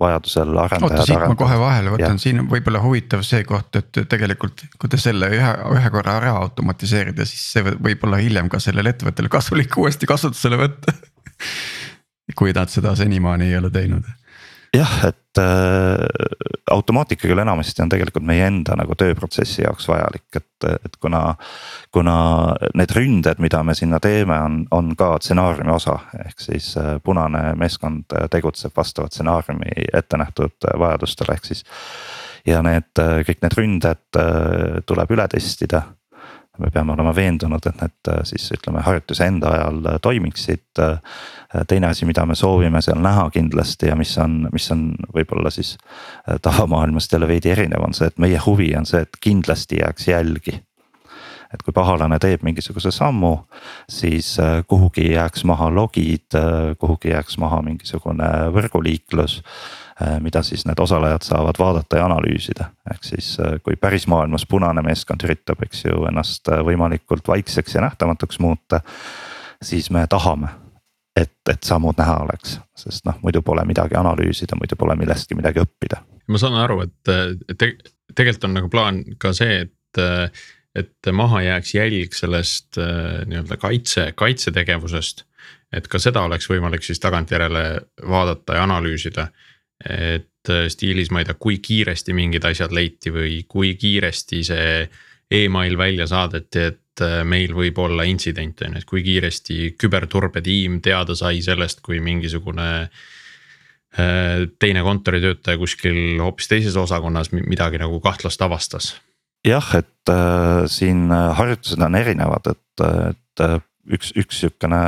[0.00, 0.96] vajadusel arendajad.
[0.98, 4.90] oota, siit ma kohe vahele võtan, siin on võib-olla huvitav see koht, et tegelikult kui
[4.90, 9.30] te selle ühe, ühe korra ära automatiseerida, siis see võib olla hiljem ka sellele ettevõttele
[9.30, 10.96] kasulik uuesti kasutusele võtta
[12.36, 14.08] kui nad seda senimaani ei ole teinud
[14.74, 16.06] jah, et äh,
[16.70, 21.22] automaatika küll enamasti on tegelikult meie enda nagu tööprotsessi jaoks vajalik, et, et kuna.
[21.92, 22.14] kuna
[22.76, 27.54] need ründed, mida me sinna teeme, on, on ka stsenaariumi osa, ehk siis äh, punane
[27.58, 31.64] meeskond tegutseb vastavalt stsenaariumi ette nähtud vajadustele, ehk siis.
[32.46, 35.82] ja need äh, kõik need ründed äh, tuleb üle testida
[36.58, 40.66] me peame olema veendunud, et need äh, siis ütleme harjutuse enda ajal äh, toimiksid.
[40.82, 41.18] Äh,
[41.68, 45.78] teine asi, mida me soovime seal näha kindlasti ja mis on, mis on võib-olla siis
[46.44, 50.58] tavamaailmast jälle veidi erinev, on see, et meie huvi on see, et kindlasti jääks jälgi
[51.54, 53.34] et kui pahalane teeb mingisuguse sammu,
[53.88, 54.34] siis
[54.68, 56.36] kuhugi jääks maha logid,
[56.78, 59.38] kuhugi jääks maha mingisugune võrguliiklus
[60.02, 62.64] Äh, mida siis need osalejad saavad vaadata ja analüüsida.
[62.90, 67.74] ehk siis äh, kui päris maailmas punane meeskond üritab, eks ju, ennast äh, võimalikult vaikseks
[67.74, 68.80] ja nähtamatuks muuta.
[69.62, 70.48] siis me tahame,
[71.16, 75.66] et, et sammud näha oleks, sest noh, muidu pole midagi analüüsida, muidu pole millestki midagi
[75.66, 75.98] õppida.
[76.28, 76.94] ma saan aru, et
[77.58, 77.74] te,
[78.14, 80.02] tegelikult on nagu plaan ka see, et,
[80.76, 85.24] et maha jääks jälg sellest nii-öelda kaitse, kaitsetegevusest
[85.72, 87.64] et ka seda oleks võimalik siis tagantjärele
[88.08, 89.28] vaadata ja analüüsida
[89.84, 94.72] et äh, stiilis, ma ei tea, kui kiiresti mingid asjad leiti või kui kiiresti see
[95.38, 100.80] email välja saadeti, et äh, meil võib olla intsident on ju, et kui kiiresti küberturbetiim
[100.84, 102.88] teada sai sellest, kui mingisugune.
[104.60, 108.90] teine kontoritöötaja kuskil hoopis teises osakonnas midagi nagu kahtlast avastas?
[109.46, 113.58] Jah, et äh, siin harjutused on erinevad, et, et äh,
[113.94, 114.80] üks, üks sihukene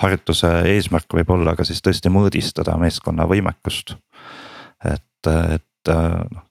[0.00, 3.96] harjutuse eesmärk võib olla ka siis tõesti mõõdistada meeskonna võimekust.
[4.84, 6.42] et, et noh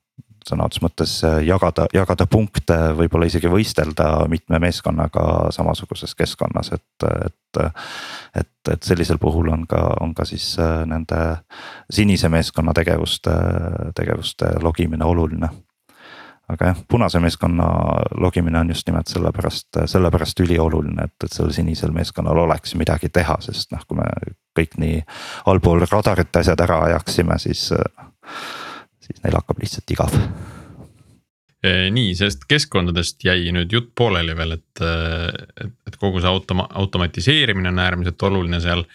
[0.44, 1.12] sõna otseses mõttes
[1.48, 7.62] jagada, jagada punkte, võib-olla isegi võistelda mitme meeskonnaga samasuguses keskkonnas, et, et.
[8.36, 11.20] et, et sellisel puhul on ka, on ka siis nende
[11.92, 13.34] sinise meeskonna tegevuste,
[13.96, 15.50] tegevuste logimine oluline
[16.52, 17.68] aga jah, punase meeskonna
[18.20, 23.38] logimine on just nimelt sellepärast, sellepärast ülioluline, et, et sellel sinisel meeskonnal oleks midagi teha,
[23.46, 24.10] sest noh, kui me
[24.58, 25.00] kõik nii
[25.52, 27.70] allpool radarit asjad ära ajaksime, siis,
[29.08, 30.18] siis neil hakkab lihtsalt igav
[31.64, 36.68] e, nii, sellest keskkondadest jäi nüüd jutt pooleli veel, et, et, et kogu see automa-,
[36.84, 38.86] automatiseerimine on äärmiselt oluline seal.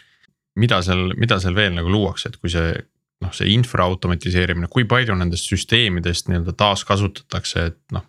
[0.58, 2.76] mida seal, mida seal veel nagu luuakse, et kui see
[3.24, 8.07] noh, see infra automatiseerimine, kui palju nendest süsteemidest nii-öelda taaskasutatakse, et noh.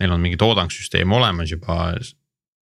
[0.00, 1.92] Neil on mingi toodangsüsteem olemas juba,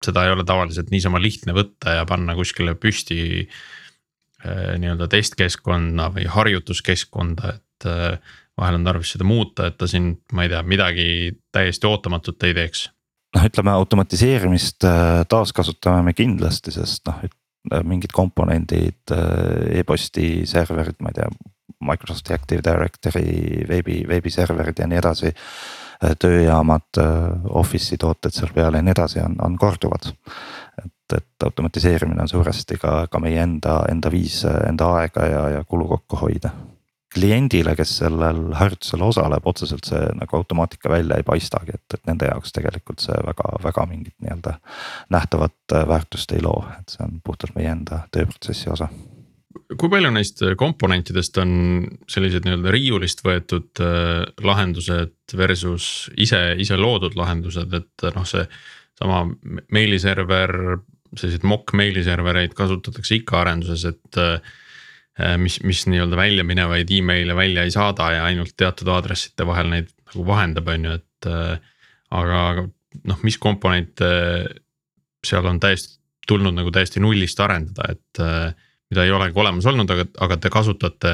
[0.02, 4.78] seda ei ole tavaliselt niisama lihtne võtta ja panna kuskile püsti äh,.
[4.82, 10.46] nii-öelda testkeskkonna või harjutuskeskkonda, et äh, vahel on tarvis seda muuta, et ta siin, ma
[10.46, 11.10] ei tea, midagi
[11.54, 12.88] täiesti ootamatut ei teeks
[13.36, 17.22] noh, ütleme automatiseerimist äh, taaskasutame me kindlasti, sest noh,
[17.84, 19.24] mingid komponendid e,
[19.80, 21.30] e-posti serverid, ma ei tea,
[21.80, 25.32] Microsofti Active Directory veebi, veebiserverid ja nii edasi.
[26.00, 30.12] Äh, tööjaamad, äh, Office'i tooted seal peal ja nii edasi on, on korduvad.
[30.80, 35.64] et, et automatiseerimine on suuresti ka, ka meie enda, enda viis enda aega ja, ja
[35.68, 36.54] kulu kokku hoida
[37.14, 42.30] kliendile, kes sellel harjutusel osaleb, otseselt see nagu automaatika välja ei paistagi, et, et nende
[42.30, 44.58] jaoks tegelikult see väga, väga mingit nii-öelda
[45.16, 48.90] nähtavat väärtust ei loo, et see on puhtalt meie enda tööprotsessi osa.
[49.50, 51.52] Kui palju neist äh, komponentidest on
[52.10, 58.46] sellised nii-öelda riiulist võetud äh, lahendused versus ise, ise loodud lahendused, et äh, noh, see
[59.00, 59.24] sama
[59.74, 60.54] meiliserver,
[61.16, 64.20] selliseid mock meiliservereid kasutatakse ikka arenduses, et
[65.42, 69.90] mis, mis nii-öelda välja minevaid email'e välja ei saada ja ainult teatud aadresside vahel neid
[70.10, 71.30] nagu vahendab, on ju, et.
[72.16, 72.66] aga, aga
[73.12, 74.10] noh, mis komponente
[75.26, 75.98] seal on täiesti
[76.30, 78.22] tulnud nagu täiesti nullist arendada, et
[78.90, 81.14] mida ei olegi olemas olnud, aga, aga te kasutate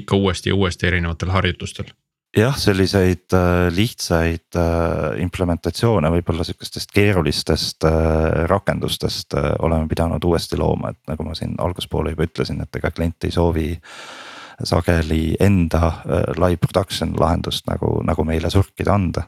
[0.00, 1.90] ikka uuesti ja uuesti erinevatel harjutustel
[2.36, 10.92] jah, selliseid äh, lihtsaid äh, implementatsioone võib-olla sihukestest keerulistest äh, rakendustest oleme pidanud uuesti looma,
[10.94, 13.70] et nagu ma siin alguspoole juba ütlesin, et ega klient ei soovi
[14.60, 16.02] sageli enda
[16.36, 19.22] live production lahendust nagu, nagu meile surkida anda.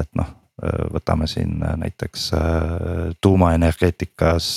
[0.00, 0.30] et noh,
[0.94, 2.30] võtame siin näiteks
[3.20, 4.48] tuumaenergeetikas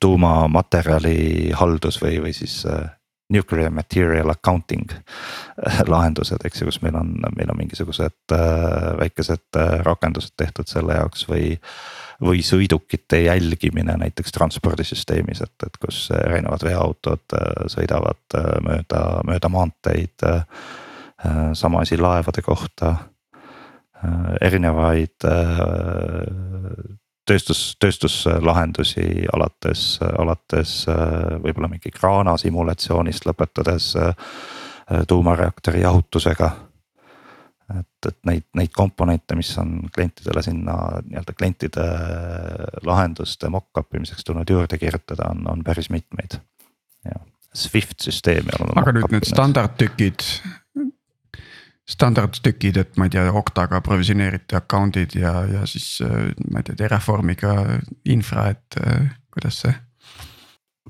[0.00, 2.62] tuumamaterjali haldus või, või siis
[3.32, 8.34] nuclear material accounting äh, lahendused, eks ju, kus meil on, meil on mingisugused
[9.00, 11.54] väikesed rakendused tehtud selle jaoks või.
[12.24, 17.34] või sõidukite jälgimine näiteks transpordisüsteemis, et, et kus erinevad veoautod
[17.72, 20.24] sõidavad mööda, mööda maanteid.
[21.58, 22.94] sama asi laevade kohta,
[24.40, 25.26] erinevaid
[27.28, 30.84] tööstus, tööstuslahendusi alates, alates
[31.44, 33.94] võib-olla mingi kraana simulatsioonist lõpetades
[35.08, 36.50] tuumareaktori jahutusega.
[37.78, 40.74] et, et neid, neid komponente, mis on klientidele sinna
[41.06, 41.86] nii-öelda klientide
[42.84, 46.36] lahenduste mock-up imiseks tulnud juurde kirjutada, on, on päris mitmeid.
[47.54, 50.24] Swift süsteemi aga nüüd need standardtükid
[51.90, 56.78] standardtükid, et ma ei tea, Oktaga provisioneerite account'id ja, ja siis äh, ma ei tea,
[56.84, 57.56] Terraformiga
[58.08, 59.74] infra, et äh, kuidas see?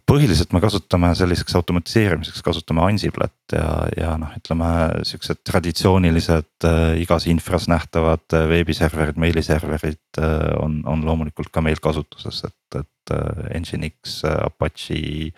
[0.08, 4.68] Põhiliselt me kasutame selliseks automatiseerimiseks kasutame Ansiblet ja, ja noh, ütleme
[5.08, 11.80] siuksed traditsioonilised äh, igas infras nähtavad äh, veebiserverid, meiliserverid äh, on, on loomulikult ka meil
[11.82, 15.32] kasutuses, et, et äh, Nginx, Apache.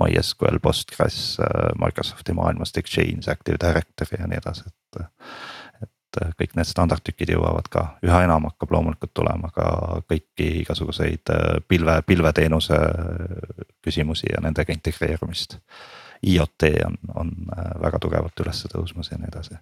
[0.00, 1.36] MySQL, Postgres,
[1.76, 5.02] Microsofti maailmast Exchange, Active Directory ja nii edasi, et
[6.20, 9.66] et kõik need standardtükid jõuavad ka, üha enam hakkab loomulikult tulema ka
[10.10, 12.78] kõiki igasuguseid äh, pilve, pilveteenuse
[13.82, 15.58] küsimusi ja nendega integreerumist.
[16.22, 17.30] IoT on, on
[17.82, 19.58] väga tugevalt üles tõusmas ja nii edasi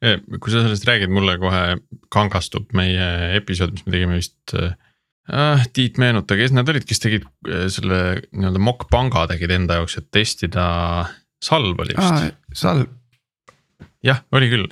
[0.00, 1.64] kui sa sellest räägid, mulle kohe
[2.12, 4.72] kangastub meie episood, mis me tegime vist äh,.
[5.76, 7.26] Tiit meenuta, kes need olid, kes tegid
[7.70, 7.98] selle
[8.32, 10.64] nii-öelda mock panga tegid enda jaoks, et testida,
[11.44, 12.34] Salv oli vist.
[12.58, 12.88] Salv.
[14.04, 14.66] jah, oli küll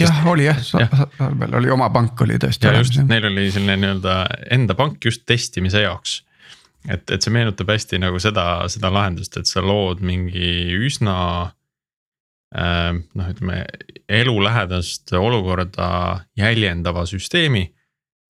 [0.00, 2.68] jah, oli jah, Salvel oli oma pank oli tõesti.
[2.68, 4.18] ja just, neil oli selline nii-öelda
[4.54, 6.20] enda pank just testimise jaoks.
[6.88, 11.16] et, et see meenutab hästi nagu seda, seda lahendust, et sa lood mingi üsna
[12.56, 12.90] äh,.
[12.92, 13.64] noh, ütleme
[14.08, 15.90] elulähedast olukorda
[16.38, 17.68] jäljendava süsteemi.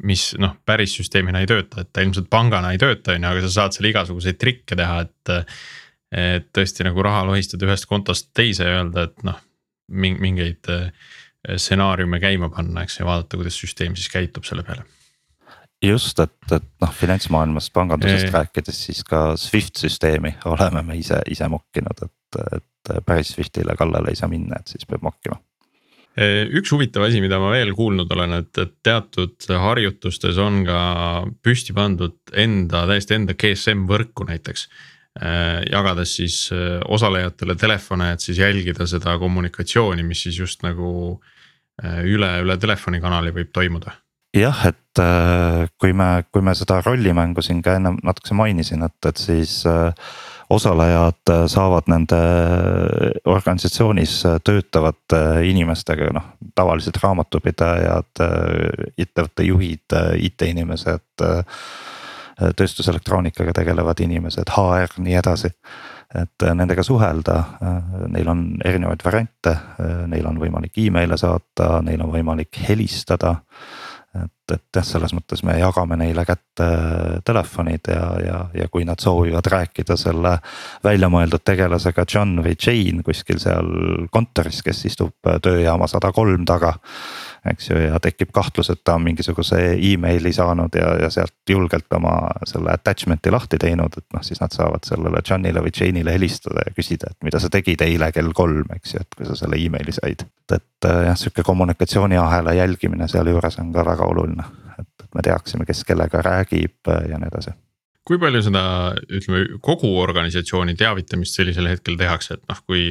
[0.03, 3.47] mis noh, päris süsteemina ei tööta, et ta ilmselt pangana ei tööta, on ju, aga
[3.47, 5.53] sa saad seal igasuguseid trikke teha, et.
[6.13, 9.39] et tõesti nagu raha lohistada ühest kontost teise ja öelda, et noh,
[9.89, 10.91] mingeid äh,
[11.51, 14.85] stsenaariume käima panna, eks ja vaadata, kuidas süsteem siis käitub selle peale
[15.83, 18.35] just, et, et noh, finantsmaailmast, pangandusest Eee.
[18.35, 24.13] rääkides, siis ka Swift süsteemi oleme me ise, ise mokkinud, et, et päris Swiftile kallale
[24.13, 25.41] ei saa minna, et siis peab mokkima.
[26.61, 30.81] üks huvitav asi, mida ma veel kuulnud olen, et, et teatud harjutustes on ka
[31.43, 34.69] püsti pandud enda, täiesti enda GSM võrku näiteks.
[35.21, 36.37] Jagades siis
[36.89, 40.89] osalejatele telefone, et siis jälgida seda kommunikatsiooni, mis siis just nagu
[41.83, 43.93] üle, üle telefonikanali võib toimuda
[44.37, 48.97] jah, et äh, kui me, kui me seda rollimängu siin ka ennem natukese mainisin, et,
[49.09, 49.93] et siis äh,
[50.53, 52.19] osalejad äh, saavad nende
[53.29, 58.21] organisatsioonis töötavate inimestega, noh tavalised raamatupidajad,
[59.01, 61.23] ettevõtte juhid, IT-inimesed.
[62.57, 65.53] Tööstuselektroonikaga tegelevad inimesed, HR, nii edasi.
[66.13, 67.39] Et nendega suhelda,
[68.13, 69.55] neil on erinevaid variante,
[70.13, 73.39] neil on võimalik email'e saata, neil on võimalik helistada.
[74.13, 76.67] Et, et jah, selles mõttes me jagame neile kätte
[77.25, 80.35] telefonid ja, ja, ja kui nad soovivad rääkida selle
[80.85, 83.73] välja mõeldud tegelasega John või Jane kuskil seal
[84.13, 86.75] kontoris, kes istub tööjaama sada kolm taga
[87.51, 91.91] eks ju, ja tekib kahtlus, et ta on mingisuguse emaili saanud ja, ja sealt julgelt
[91.97, 92.15] oma
[92.47, 96.75] selle attachment'i lahti teinud, et noh, siis nad saavad sellele Johnile või Jane'ile helistada ja
[96.77, 99.95] küsida, et mida sa tegid eile kell kolm, eks ju, et kui sa selle emaili
[99.97, 100.23] said.
[100.53, 104.47] et jah, sihuke kommunikatsiooniahela jälgimine sealjuures on ka väga oluline,
[104.79, 107.57] et, et me teaksime, kes kellega räägib ja nii edasi
[108.03, 108.63] kui palju seda,
[109.15, 112.89] ütleme kogu organisatsiooni teavitamist sellisel hetkel tehakse, et noh, kui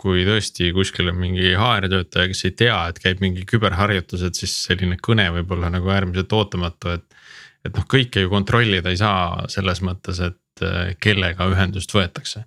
[0.00, 4.38] kui tõesti kuskil on mingi HR töötaja, kes ei tea, et käib mingi küberharjutus, et
[4.38, 7.06] siis selline kõne võib olla nagu äärmiselt ootamatu, et.
[7.66, 12.44] et noh, kõike ju kontrollida ei saa selles mõttes, et äh, kellega ühendust võetakse.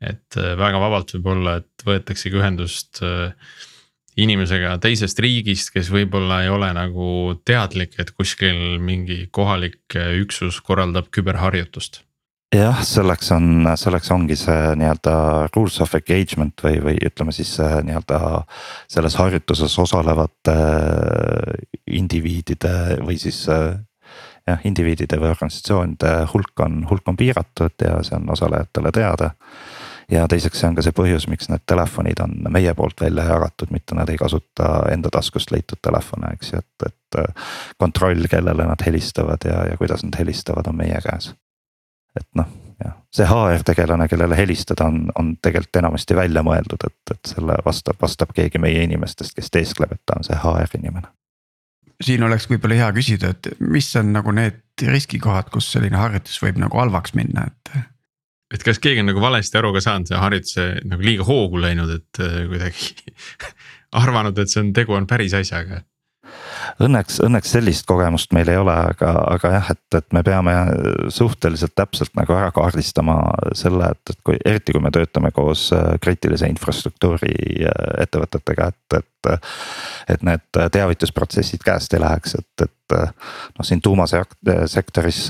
[0.00, 3.34] et äh, väga vabalt võib olla, et võetaksegi ühendust äh,
[4.16, 11.08] inimesega teisest riigist, kes võib-olla ei ole nagu teadlik, et kuskil mingi kohalik üksus korraldab
[11.10, 12.02] küberharjutust
[12.52, 15.14] jah, selleks on, selleks ongi see nii-öelda
[15.54, 18.18] rules of engagement või, või ütleme siis nii-öelda
[18.90, 23.72] selles harjutuses osalevate äh, indiviidide või siis äh,
[24.48, 29.30] jah, indiviidide või organisatsioonide hulk on, hulk on piiratud ja see on osalejatele teada.
[30.10, 33.70] ja teiseks, see on ka see põhjus, miks need telefonid on meie poolt välja jagatud,
[33.72, 38.66] mitte nad ei kasuta enda taskust leitud telefone, eks ju, et, et äh, kontroll, kellele
[38.68, 41.32] nad helistavad ja, ja kuidas nad helistavad, on meie käes
[42.18, 42.48] et noh,
[42.82, 47.56] jah, see HR tegelane, kellele helistada on, on tegelikult enamasti välja mõeldud, et, et selle
[47.64, 51.12] vastab, vastab keegi meie inimestest, kes teeskleb, et ta on see HR inimene.
[52.02, 56.58] siin oleks võib-olla hea küsida, et mis on nagu need riskikohad, kus selline harjutus võib
[56.62, 57.86] nagu halvaks minna, et.
[58.54, 61.94] et kas keegi on nagu valesti aru ka saanud, see harjutuse nagu liiga hoogu läinud,
[62.00, 63.14] et kuidagi
[64.02, 65.84] arvanud, et see on, tegu on päris asjaga
[66.80, 70.54] Õnneks, õnneks sellist kogemust meil ei ole, aga, aga jah, et, et me peame
[71.12, 73.18] suhteliselt täpselt nagu ära kaardistama
[73.58, 77.34] selle, et, et kui eriti kui me töötame koos äh, kriitilise infrastruktuuri
[77.68, 79.08] äh, ettevõtetega, et, et.
[80.10, 82.94] et need teavitusprotsessid käest ei läheks, et, et
[83.54, 85.20] noh, siin tuumasektoris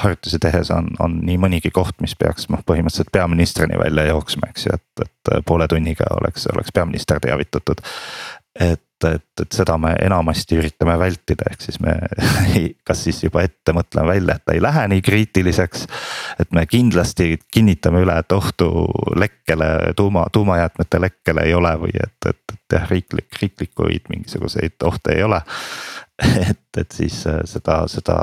[0.00, 4.66] harjutusi tehes on, on nii mõnigi koht, mis peaks noh, põhimõtteliselt peaministrini välja jooksma, eks
[4.66, 7.84] ju, et, et poole tunniga oleks, oleks peaminister teavitatud
[8.60, 11.94] et, et, et seda me enamasti üritame vältida, ehk siis me
[12.88, 15.86] kas siis juba ette mõtleme välja, et ta ei lähe nii kriitiliseks.
[16.40, 18.70] et me kindlasti kinnitame üle, et ohtu
[19.16, 25.18] lekkele, tuuma, tuumajäätmete lekkele ei ole või et, et, et jah, riiklik, riiklikuid mingisuguseid ohte
[25.18, 25.42] ei ole.
[26.50, 28.18] et, et siis äh, seda, seda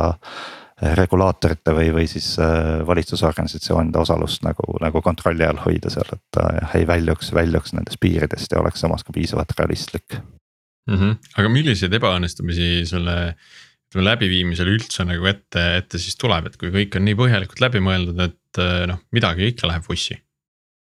[0.82, 6.48] regulaatorite või, või siis äh, valitsusorganisatsioonide osalust nagu, nagu kontrolli all hoida seal, et ta
[6.58, 10.18] jah ei väljuks, väljuks nendest piiridest ja oleks samas ka piisavalt realistlik
[10.92, 11.02] mm.
[11.02, 11.34] -hmm.
[11.40, 13.18] aga milliseid ebaõnnestumisi selle
[13.92, 17.82] ütleme läbiviimisel üldse nagu ette, ette siis tuleb, et kui kõik on nii põhjalikult läbi
[17.84, 20.20] mõeldud, et äh, noh, midagi ikka läheb vussi?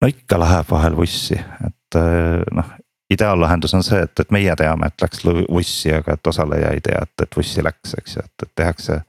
[0.00, 2.72] no ikka läheb vahel vussi, et äh, noh
[3.14, 7.02] ideaallahendus on see, et, et meie teame, et läks vussi, aga et osaleja ei tea,
[7.04, 9.00] et, et vussi läks, eks ju, et, et tehakse.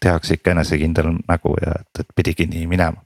[0.00, 3.02] tehakse ikka enesekindel nägu ja et, et pidigi nii minema.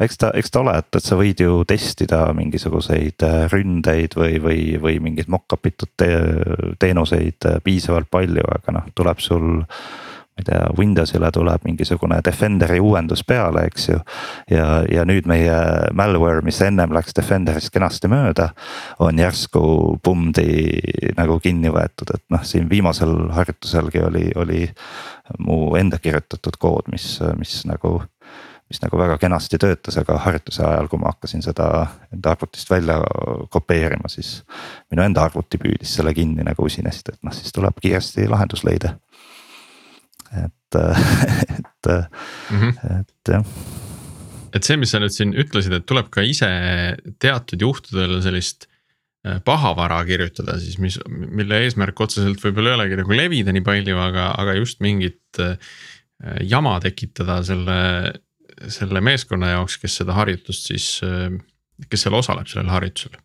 [0.00, 4.38] Eks ta, eks ta ole, et, et sa võid ju testida mingisuguseid äh, ründeid või,
[4.42, 6.10] või, või mingeid mock-up itud te,
[6.80, 12.78] teenuseid äh, piisavalt palju, aga noh, tuleb sul ma ei tea, Windowsile tuleb mingisugune Defenderi
[12.80, 13.98] uuendus peale, eks ju.
[14.50, 15.56] ja, ja nüüd meie
[15.92, 18.50] malware, mis ennem läks Defenderist kenasti mööda,
[19.04, 20.80] on järsku pummdi
[21.18, 24.64] nagu kinni võetud, et noh, siin viimasel harjutuselgi oli, oli
[25.38, 27.98] mu enda kirjutatud kood, mis, mis nagu
[28.70, 31.66] mis nagu väga kenasti töötas, aga harjutuse ajal, kui ma hakkasin seda
[32.14, 33.00] enda arvutist välja
[33.50, 34.40] kopeerima, siis.
[34.92, 38.94] minu enda arvuti püüdis selle kinni nagu usinasti, et noh, siis tuleb kiiresti lahendus leida.
[40.30, 40.78] et,
[41.58, 43.00] et mm, -hmm.
[43.00, 43.44] et jah.
[44.54, 46.50] et see, mis sa nüüd siin ütlesid, et tuleb ka ise
[47.18, 48.68] teatud juhtudel sellist
[49.26, 53.98] äh, pahavara kirjutada siis, mis, mille eesmärk otseselt võib-olla ei olegi nagu levida nii palju,
[53.98, 55.58] aga, aga just mingit äh,
[56.46, 57.80] jama tekitada selle
[58.68, 60.86] selle meeskonna jaoks, kes seda harjutust siis,
[61.88, 63.16] kes seal osaleb sellel harjutusel?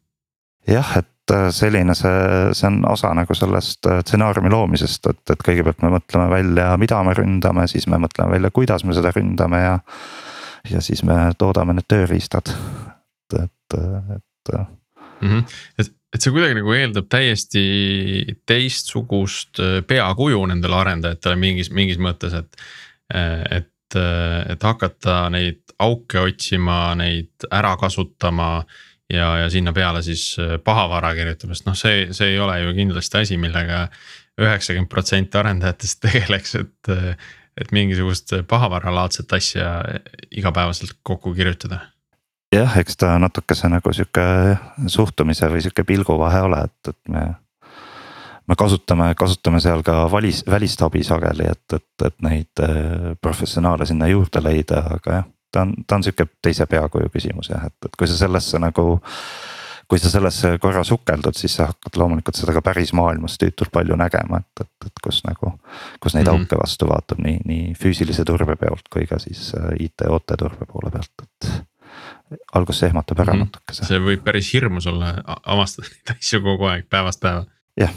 [0.67, 2.21] jah, et äh, selline see,
[2.57, 7.01] see on osa nagu sellest äh, stsenaariumi loomisest, et, et kõigepealt me mõtleme välja, mida
[7.05, 9.75] me ründame, siis me mõtleme välja, kuidas me seda ründame ja.
[10.71, 15.29] ja siis me toodame need tööriistad, et, et, et mm.
[15.29, 15.43] -hmm.
[15.79, 17.67] et, et see kuidagi nagu eeldab täiesti
[18.45, 22.67] teistsugust äh, peakuju nendele arendajatele mingis, mingis mõttes, et.
[23.05, 28.65] et et, hakata neid auke otsima, neid ära kasutama.
[29.09, 33.19] ja, ja sinna peale siis pahavara kirjutama, sest noh, see, see ei ole ju kindlasti
[33.21, 33.87] asi, millega
[34.41, 36.95] üheksakümmend protsenti arendajatest tegeleks, et.
[37.55, 39.69] et mingisugust pahavaralaadset asja
[40.35, 41.77] igapäevaselt kokku kirjutada
[42.51, 44.25] jah, eks ta natukese nagu sihuke
[44.91, 47.23] suhtumise või sihuke pilguvahe ole, et, et me
[48.47, 53.87] me kasutame, kasutame seal ka valis, välist abi sageli, et, et, et neid äh, professionaale
[53.89, 55.27] sinna juurde leida, aga jah.
[55.51, 58.87] ta on, ta on sihuke teise peakuju küsimus jah, et, et kui sa sellesse nagu
[59.85, 63.97] kui sa sellesse korra sukeldud, siis sa hakkad loomulikult seda ka päris maailmas tüütult palju
[63.99, 65.53] nägema, et, et, et kus nagu.
[66.01, 66.41] kus neid mm -hmm.
[66.41, 70.91] auke vastu vaatab nii, nii füüsilise turbe pealt kui ka siis äh, IT-OT turbe poole
[70.91, 71.65] pealt, et.
[72.53, 73.45] alguses ehmatab ära mm -hmm.
[73.45, 73.85] natukese.
[73.85, 75.15] see võib päris hirmus olla,
[75.45, 77.45] avastada neid asju kogu aeg päevast päeva.
[77.77, 77.93] jah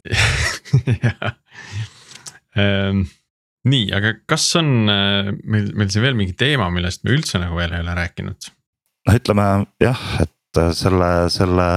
[2.60, 3.02] ehm,
[3.70, 7.58] nii, aga kas on äh, meil, meil siin veel mingi teema, millest me üldse nagu
[7.58, 8.52] veel ei ole rääkinud?
[9.08, 9.48] noh, ütleme
[9.82, 11.68] jah, et äh, selle, selle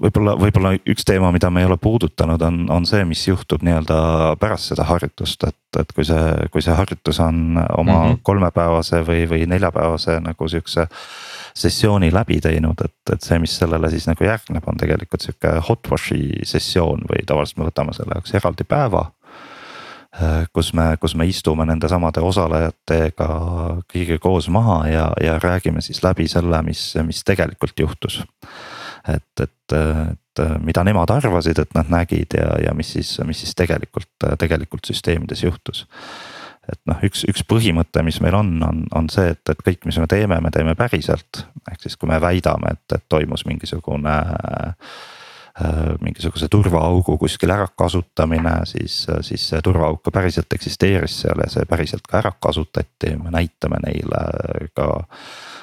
[0.00, 3.98] võib-olla, võib-olla üks teema, mida me ei ole puudutanud, on, on see, mis juhtub nii-öelda
[4.40, 8.22] pärast seda harjutust, et, et kui see, kui see harjutus on oma mm -hmm.
[8.22, 10.88] kolmepäevase või, või neljapäevase nagu sihukese
[11.58, 15.90] sessiooni läbi teinud, et, et see, mis sellele siis nagu järgneb, on tegelikult sihuke hot
[15.90, 19.04] wash'i sessioon või tavaliselt me võtame selle jaoks eraldi päeva.
[20.14, 23.28] Äh, kus me, kus me istume nende samade osalejatega
[23.90, 28.22] kõigiga koos maha ja, ja räägime siis läbi selle, mis, mis tegelikult juhtus.
[29.08, 33.54] et, et, et mida nemad arvasid, et nad nägid ja, ja mis siis, mis siis
[33.54, 35.86] tegelikult, tegelikult süsteemides juhtus
[36.72, 39.98] et noh, üks, üks põhimõte, mis meil on, on, on see, et, et kõik, mis
[40.00, 41.44] me teeme, me teeme päriselt.
[41.70, 45.04] ehk siis, kui me väidame, et, et toimus mingisugune äh,
[46.00, 52.08] mingisuguse turvaaugu kuskil ärakasutamine, siis, siis see turvaauk ka päriselt eksisteeris seal ja see päriselt
[52.10, 54.22] ka ära kasutati, me näitame neile
[54.74, 54.88] ka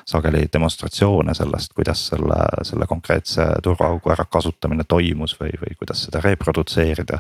[0.08, 7.20] sageli demonstratsioone sellest, kuidas selle, selle konkreetse turvaaugu ärakasutamine toimus või, või kuidas seda reprodutseerida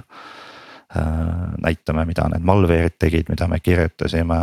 [1.61, 4.41] näitame, mida need malware'id tegid, mida me kirjutasime.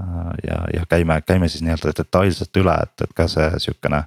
[0.00, 4.04] Äh, ja, ja käime, käime siis nii-öelda detailselt üle, et, et ka see sihukene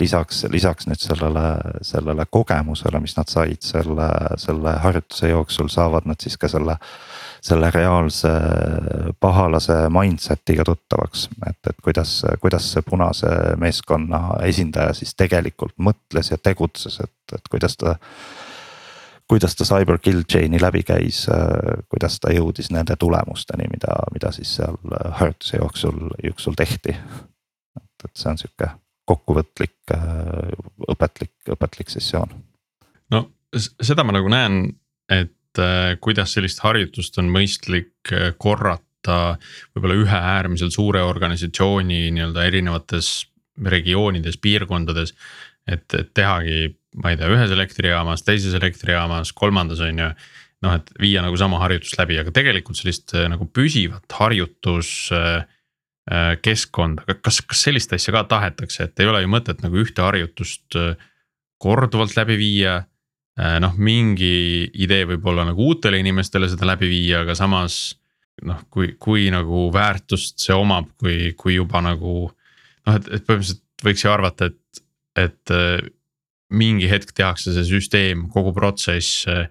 [0.00, 1.44] lisaks, lisaks nüüd sellele,
[1.86, 4.08] sellele kogemusele, mis nad said selle,
[4.42, 6.74] selle harjutuse jooksul, saavad nad siis ka selle
[7.40, 8.28] selle reaalse
[9.20, 13.30] pahalase mindset'iga tuttavaks, et, et kuidas, kuidas see punase
[13.60, 17.94] meeskonna esindaja siis tegelikult mõtles ja tegutses, et, et kuidas ta
[19.28, 24.32] kuidas ta cyber kill chain'i läbi käis, äh, kuidas ta jõudis nende tulemusteni, mida, mida
[24.34, 26.96] siis seal äh, harjutuse jooksul, jooksul tehti.
[27.76, 28.70] et, et see on sihuke
[29.08, 30.52] kokkuvõtlik, äh,
[30.94, 32.32] õpetlik, õpetlik sessioon.
[33.14, 33.24] no
[33.60, 34.62] seda ma nagu näen,
[35.08, 35.34] et
[36.04, 39.38] kuidas sellist harjutust on mõistlik korrata
[39.74, 43.08] võib-olla ühe äärmiselt suure organisatsiooni nii-öelda erinevates
[43.64, 45.14] regioonides, piirkondades.
[45.68, 50.10] Et, et tehagi ma ei tea, ühes elektrijaamas, teises elektrijaamas, kolmandas on ju.
[50.64, 55.44] noh, et viia nagu sama harjutust läbi, aga tegelikult sellist äh, nagu püsivat harjutus äh,
[56.10, 60.02] äh, keskkonda, kas, kas sellist asja ka tahetakse, et ei ole ju mõtet nagu ühte
[60.02, 60.78] harjutust
[61.62, 62.84] korduvalt läbi viia.
[63.62, 67.94] noh, mingi idee võib olla nagu uutele inimestele seda läbi viia, aga samas
[68.42, 73.62] noh, kui, kui nagu väärtust see omab, kui, kui juba nagu noh, et, et põhimõtteliselt
[73.86, 74.82] võiks ju arvata, et,
[75.18, 75.52] et
[76.48, 79.48] mingi hetk tehakse see süsteem, kogu protsess äh,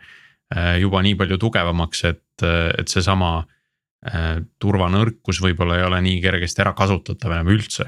[0.82, 6.74] juba nii palju tugevamaks, et, et seesama äh, turvanõrkus võib-olla ei ole nii kergesti ära
[6.78, 7.88] kasutatav enam üldse.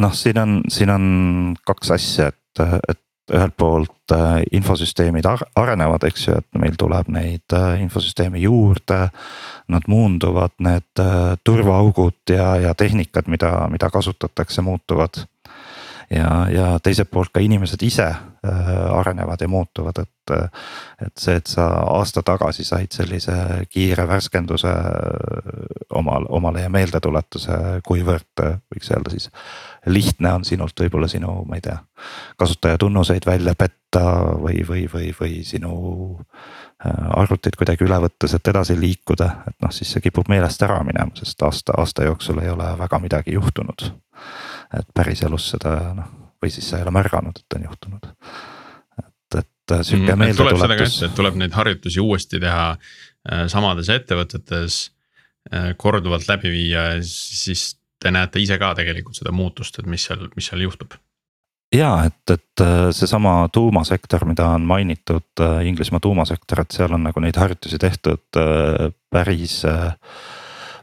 [0.00, 1.04] noh, siin on, siin on
[1.64, 7.54] kaks asja, et, et ühelt poolt äh, infosüsteemid arenevad, eks ju, et meil tuleb neid
[7.56, 9.08] äh, infosüsteeme juurde.
[9.72, 15.24] Nad muunduvad, need äh, turvaaugud ja, ja tehnikad, mida, mida kasutatakse, muutuvad
[16.10, 20.12] ja, ja teiselt poolt ka inimesed ise äh, arenevad ja muutuvad, et.
[21.06, 23.34] et see, et sa aasta tagasi said sellise
[23.70, 25.60] kiire värskenduse äh,
[25.94, 29.30] omal, omale ja meeldetuletuse, kuivõrd äh, võiks öelda siis.
[29.86, 31.78] lihtne on sinult võib-olla sinu, ma ei tea,
[32.42, 34.02] kasutajatunnuseid välja petta
[34.42, 35.76] või, või, või, või sinu
[36.84, 41.14] arvutit kuidagi üle võttes, et edasi liikuda, et noh, siis see kipub meelest ära minema,
[41.16, 43.86] sest aasta, aasta jooksul ei ole väga midagi juhtunud
[44.74, 46.10] et päriselus seda noh,
[46.42, 48.10] või siis sa ei ole märganud, et on juhtunud.
[49.02, 51.00] et, et sihuke mm, meeldetuletus.
[51.16, 54.80] tuleb neid harjutusi uuesti teha äh, samades ettevõtetes
[55.52, 60.28] äh, korduvalt läbi viia siis te näete ise ka tegelikult seda muutust, et mis seal,
[60.36, 60.98] mis seal juhtub
[61.74, 67.20] ja et, et äh, seesama tuumasektor, mida on mainitud, Inglismaa tuumasektor, et seal on nagu
[67.20, 68.40] neid harjutusi tehtud
[69.10, 69.94] päris äh,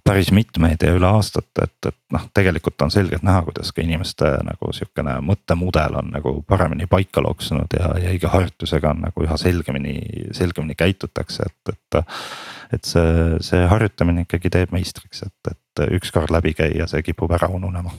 [0.03, 4.29] päris mitmeid ja üle aastate, et, et noh, tegelikult on selgelt näha, kuidas ka inimeste
[4.43, 9.37] nagu sihukene mõttemudel on nagu paremini paika loksunud ja, ja iga harjutusega on nagu üha
[9.39, 9.95] selgemini,
[10.35, 12.17] selgemini käitutakse, et, et.
[12.73, 17.47] et see, see harjutamine ikkagi teeb meistriks, et, et ükskord läbi käia, see kipub ära
[17.53, 17.93] ununema.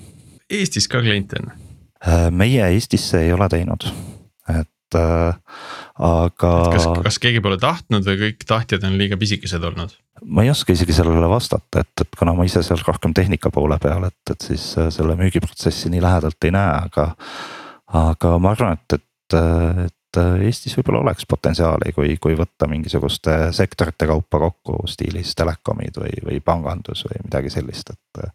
[0.51, 1.55] Eestis ka kliente on?
[2.05, 3.87] Äh, meie Eestisse ei ole teinud,
[4.53, 5.61] et äh,
[5.97, 6.51] aga.
[6.75, 9.95] kas, kas keegi pole tahtnud või kõik tahtjad on liiga pisikesed olnud?
[10.25, 13.79] ma ei oska isegi sellele vastata, et, et kuna ma ise seal rohkem tehnika poole
[13.81, 17.09] peal, et, et siis äh, selle müügiprotsessi nii lähedalt ei näe, aga.
[18.05, 19.39] aga ma arvan, et, et,
[19.89, 26.13] et Eestis võib-olla oleks potentsiaali, kui, kui võtta mingisuguste sektorite kaupa kokku stiilis telekomid või,
[26.29, 28.27] või pangandus või midagi sellist, et.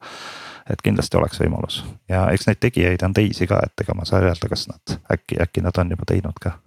[0.69, 4.11] Et kindlasti oleks võimalus ja eks neid tegijaid on teisi ka, et ega ma ei
[4.11, 6.57] saa öelda, kas nad äkki, äkki nad on juba teinud ka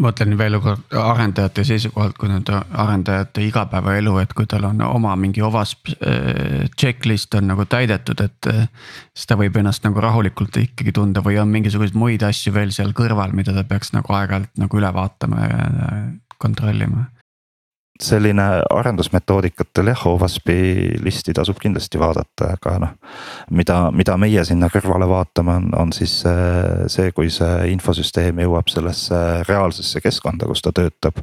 [0.00, 5.42] mõtlen veel kord arendajate seisukohalt, kui nüüd arendajate igapäevaelu, et kui tal on oma mingi
[5.44, 8.50] OWASP äh, checklist on nagu täidetud, et.
[8.50, 8.68] Äh,
[9.14, 12.94] siis ta võib ennast nagu rahulikult ikkagi tunda või on mingisuguseid muid asju veel seal
[12.96, 15.66] kõrval, mida ta peaks nagu aeg-ajalt nagu üle vaatama ja
[16.42, 17.06] kontrollima
[18.02, 22.94] selline arendusmetoodikatel jah, OWASP-i listi tasub kindlasti vaadata, aga noh.
[23.54, 26.16] mida, mida meie sinna kõrvale vaatame, on, on siis
[26.90, 31.22] see, kui see infosüsteem jõuab sellesse reaalsesse keskkonda, kus ta töötab.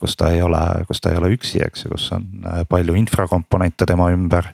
[0.00, 2.24] kus ta ei ole, kus ta ei ole üksi, eks ju, kus on
[2.68, 4.48] palju infrakomponente tema ümber.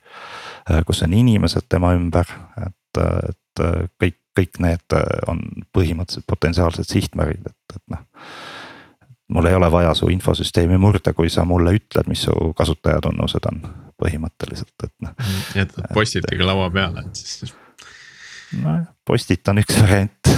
[0.86, 2.26] kus on inimesed tema ümber,
[2.66, 3.64] et, et
[4.02, 4.98] kõik, kõik need
[5.30, 8.02] on põhimõtteliselt potentsiaalsed sihtmärgid, et, et noh
[9.28, 13.62] mul ei ole vaja su infosüsteemi murda, kui sa mulle ütled, mis su kasutajatunnused on
[14.02, 15.14] põhimõtteliselt, et noh.
[15.56, 17.54] jätad postitiga laua peale, et siis.
[18.60, 20.34] nojah, postit on üks variant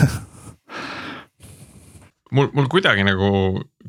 [2.30, 3.28] mul, mul kuidagi nagu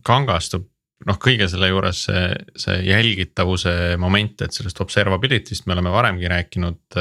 [0.07, 0.65] kangastub
[1.07, 2.27] noh, kõige selle juures see,
[2.57, 6.99] see jälgitavuse moment, et sellest observability'st me oleme varemgi rääkinud.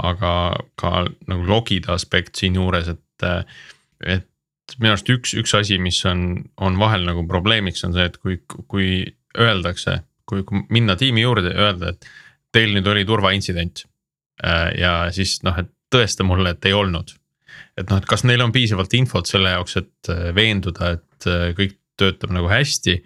[0.00, 0.32] aga
[0.80, 0.90] ka
[1.28, 3.24] nagu logide aspekt siinjuures, et,
[4.06, 4.29] et
[4.78, 8.38] minu arust üks, üks asi, mis on, on vahel nagu probleemiks, on see, et kui,
[8.70, 8.90] kui
[9.38, 12.10] öeldakse, kui, minna tiimi juurde ja öelda, et
[12.54, 13.84] teil nüüd oli turvaintsident.
[14.44, 17.16] Äh, ja siis noh, et tõesta mulle, et ei olnud.
[17.78, 21.50] et noh, et kas neil on piisavalt infot selle jaoks, et äh, veenduda, et äh,
[21.56, 23.00] kõik töötab nagu hästi.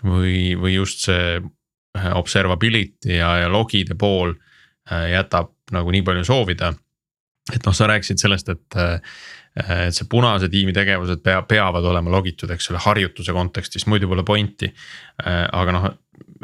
[0.00, 1.40] või, või just see
[2.14, 4.30] observability ja, ja logide pool
[4.88, 6.70] jätab nagu nii palju soovida.
[7.52, 8.78] et noh, sa rääkisid sellest, et
[9.56, 14.24] et see punase tiimi tegevused pea, peavad olema logitud, eks ole, harjutuse kontekstis, muidu pole
[14.26, 14.70] pointi.
[15.24, 15.86] Äh, aga noh,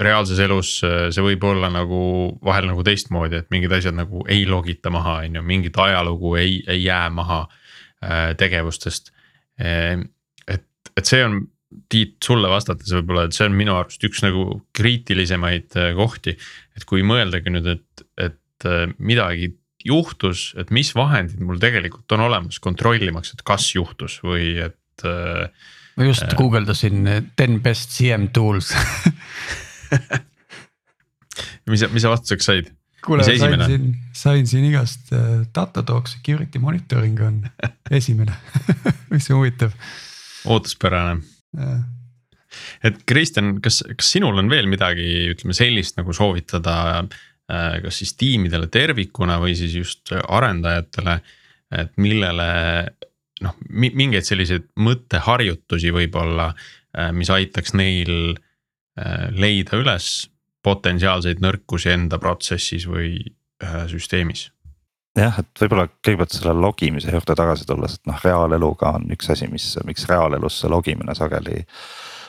[0.03, 2.01] reaalses elus äh, see võib olla nagu
[2.45, 6.61] vahel nagu teistmoodi, et mingid asjad nagu ei logita maha, on ju, mingit ajalugu ei,
[6.67, 7.47] ei jää maha
[8.37, 9.09] tegevustest.
[9.57, 10.67] et,
[11.01, 11.39] et see on
[11.91, 14.45] Tiit, sulle vastates võib-olla, et see on minu arust üks nagu
[14.77, 16.37] kriitilisemaid kohti.
[16.77, 18.69] et kui mõeldagi nüüd, et, et
[19.03, 19.51] midagi
[19.85, 25.51] juhtus, et mis vahendid mul tegelikult on olemas kontrollimaks, et kas juhtus või et äh,.
[25.97, 26.97] ma just äh, guugeldasin
[27.37, 28.73] ten best CM tools
[31.71, 32.73] mis sa, mis sa vastuseks said?
[33.07, 37.43] kuule, sain siin, sain siin igast uh, Datadog security monitoring on
[38.01, 38.35] esimene
[39.13, 39.77] mis on huvitav.
[40.47, 41.21] ootuspärane
[42.87, 48.01] et Kristjan, kas, kas sinul on veel midagi, ütleme sellist nagu soovitada äh, Äh, kas
[48.01, 51.21] siis tiimidele tervikuna või siis just arendajatele.
[51.79, 52.47] et millele
[53.45, 56.51] noh, mingeid selliseid mõtteharjutusi võib-olla,
[56.97, 60.29] äh, mis aitaks neil äh, leida üles
[60.67, 63.19] potentsiaalseid nõrkusi enda protsessis või
[63.63, 64.49] äh, süsteemis
[65.17, 69.49] jah, et võib-olla kõigepealt selle logimise juurde tagasi tulles, et noh, reaaleluga on üks asi,
[69.53, 71.63] mis, miks reaalelus see logimine sageli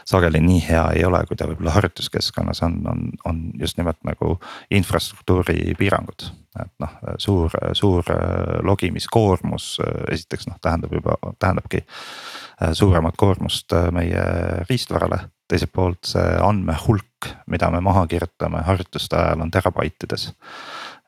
[0.07, 4.37] sageli nii hea ei ole, kui ta võib-olla harjutuskeskkonnas on, on, on just nimelt nagu
[4.71, 6.29] infrastruktuuri piirangud.
[6.57, 8.21] et noh, suur, suur äh,
[8.65, 14.23] logimiskoormus äh, esiteks noh, tähendab juba, tähendabki äh, suuremat koormust meie
[14.69, 15.27] riistvarale.
[15.47, 20.31] teiselt poolt see andmehulk, mida me maha kirjutame harjutuste ajal on terabaitides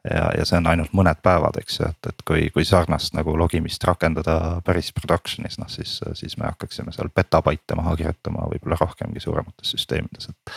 [0.03, 3.35] ja, ja see on ainult mõned päevad, eks ju, et, et kui, kui sarnast nagu
[3.37, 9.23] logimist rakendada päris production'is, noh siis, siis me hakkaksime seal petabaite maha kirjutama võib-olla rohkemgi
[9.23, 10.55] suuremates süsteemides, et.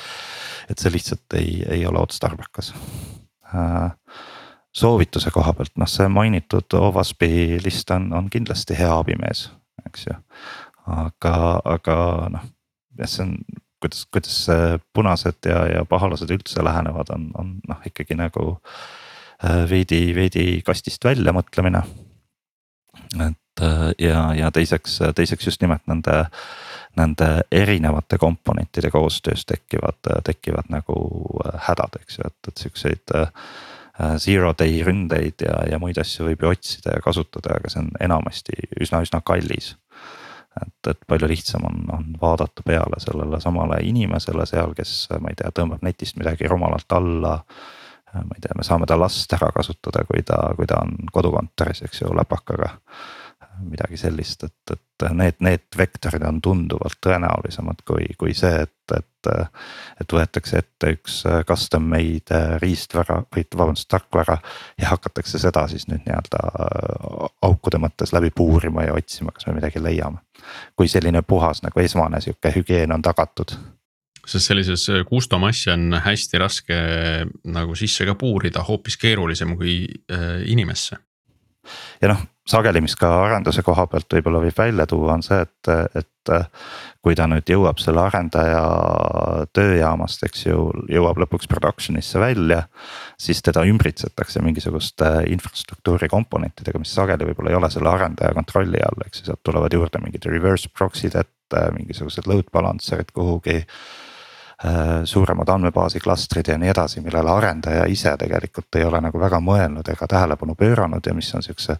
[0.70, 2.72] et see lihtsalt ei, ei ole otstarbekas
[3.54, 3.90] äh,
[4.72, 9.48] soovituse koha pealt, noh, see mainitud OWASP-i list on, on kindlasti hea abimees,
[9.88, 10.16] eks ju.
[10.86, 11.36] aga,
[11.76, 11.98] aga
[12.36, 12.48] noh,
[13.04, 13.36] see on,
[13.82, 14.40] kuidas, kuidas
[14.94, 19.01] punased ja, ja pahalased üldse lähenevad, on, on noh, ikkagi nagu Äh,
[19.70, 21.82] veidi, veidi kastist välja mõtlemine.
[23.14, 26.24] et äh, ja, ja teiseks, teiseks just nimelt nende,
[26.96, 30.96] nende erinevate komponentide koostöös tekivad, tekivad nagu
[31.46, 33.16] äh, hädad, eks ju, et, et siukseid
[34.18, 37.90] zero day ründeid ja, ja muid asju võib ju otsida ja kasutada, aga see on
[38.00, 39.74] enamasti üsna, üsna kallis.
[40.62, 45.36] et, et palju lihtsam on, on vaadata peale sellele samale inimesele seal, kes ma ei
[45.36, 47.36] tea, tõmbab netist midagi rumalalt alla
[48.14, 51.84] ma ei tea, me saame ta last ära kasutada, kui ta, kui ta on kodukontoris,
[51.86, 52.76] eks ju, läpakaga.
[53.62, 59.28] midagi sellist, et, et need, need vektorid on tunduvalt tõenäolisemad kui, kui see, et, et.
[60.00, 64.38] et võetakse ette üks custom made riistvara või vabandust, tarkvara
[64.80, 66.40] ja hakatakse seda siis nüüd nii-öelda
[67.44, 70.24] aukude mõttes läbi puurima ja otsima, kas me midagi leiame.
[70.76, 73.54] kui selline puhas nagu esmane sihuke hügieen on tagatud
[74.26, 76.76] sest sellises custom asja on hästi raske
[77.44, 80.96] nagu sisse ka puurida, hoopis keerulisem kui äh, inimesse.
[82.02, 85.70] ja noh, sageli, mis ka arenduse koha pealt võib-olla võib välja tuua, on see, et,
[85.98, 86.32] et
[87.02, 88.62] kui ta nüüd jõuab selle arendaja
[89.54, 92.64] tööjaamast, eks ju, jõuab lõpuks production'isse välja.
[93.18, 99.06] siis teda ümbritsetakse mingisuguste infrastruktuuri komponentidega, mis sageli võib-olla ei ole selle arendaja kontrolli all,
[99.06, 104.01] eks ju, sealt tulevad juurde mingid reverse proxy'd ette, mingisugused load balancer'id kuhugi Äh,
[105.04, 109.88] suuremad andmebaasi klastrid ja nii edasi, millele arendaja ise tegelikult ei ole nagu väga mõelnud
[109.90, 111.76] ega tähelepanu pööranud ja mis on siukse.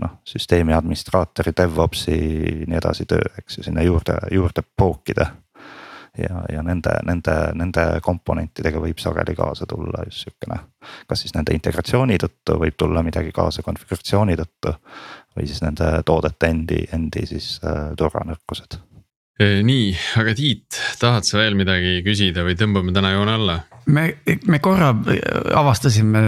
[0.00, 2.16] noh, süsteemi administraatori, DevOpsi
[2.66, 5.26] nii edasi töö, eks ju, sinna juurde, juurde pookida.
[6.18, 10.60] ja, ja nende, nende, nende komponentidega võib sageli kaasa tulla just sihukene,
[11.08, 14.76] kas siis nende integratsiooni tõttu võib tulla midagi kaasa konfiguratsiooni tõttu.
[15.36, 18.89] või siis nende toodete endi, endi siis äh, turvanõrkused
[19.40, 23.60] nii, aga Tiit, tahad sa veel midagi küsida või tõmbame täna joone alla?
[23.90, 24.04] me,
[24.46, 24.90] me korra
[25.56, 26.22] avastasime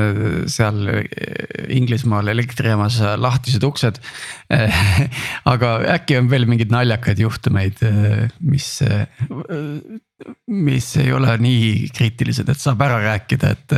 [0.51, 0.81] seal
[1.73, 4.01] Inglismaal elektrijaamas lahtised uksed.
[5.53, 7.81] aga äkki on veel mingeid naljakaid juhtumeid,
[8.45, 8.69] mis,
[10.51, 13.77] mis ei ole nii kriitilised, et saab ära rääkida, et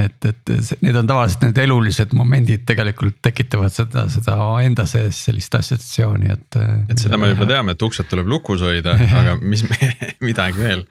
[0.00, 5.54] et, et need on tavaliselt need elulised momendid tegelikult tekitavad seda, seda enda sees sellist
[5.58, 6.58] assotsiatsiooni, et.
[6.92, 9.66] et seda me juba teame, et uksed tuleb lukus hoida, aga mis
[10.28, 10.86] midagi veel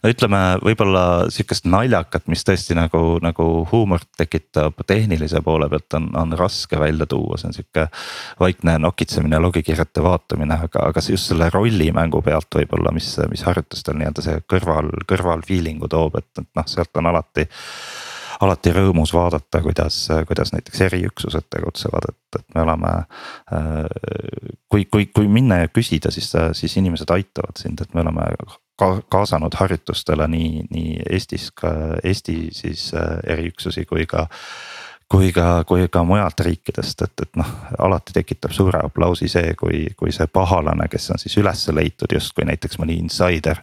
[0.00, 1.02] no ütleme, võib-olla
[1.32, 7.06] sihukest naljakat, mis tõesti nagu, nagu huumorit tekitab tehnilise poole pealt on, on raske välja
[7.10, 7.86] tuua, see on sihuke.
[8.40, 14.24] vaikne nokitsemine, logikirjete vaatamine, aga, aga just selle rollimängu pealt võib-olla, mis, mis harjutustel nii-öelda
[14.24, 17.46] see kõrval, kõrval feeling'u toob, et, et noh, sealt on alati
[18.40, 22.92] alati rõõmus vaadata, kuidas, kuidas näiteks eriüksused tegutsevad, et, et me oleme.
[23.52, 23.84] Äh,
[24.68, 28.26] kui, kui, kui minna ja küsida, siis, siis inimesed aitavad sind, et me oleme
[28.80, 31.72] ka kaasanud harjutustele nii, nii Eestis ka
[32.04, 34.26] Eesti siis äh, eriüksusi kui ka
[35.10, 37.48] kui ka, kui ka mujalt riikidest, et, et noh,
[37.82, 42.46] alati tekitab suure aplausi see, kui, kui see pahalane, kes on siis üles leitud justkui
[42.46, 43.58] näiteks mõni insider.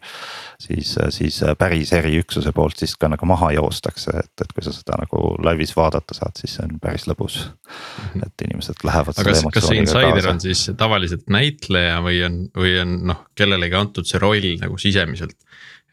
[0.60, 4.97] Siis, siis päris eriüksuse poolt siis ka nagu maha joostakse, et, et kui sa seda
[5.03, 7.39] nagu laivis vaadata saad, siis see on päris lõbus.
[7.45, 8.26] -hmm.
[8.26, 9.14] et inimesed lähevad.
[9.18, 10.30] aga kas, kas see insider kaasa.
[10.30, 15.38] on siis tavaliselt näitleja või on, või on noh, kellelegi antud see roll nagu sisemiselt?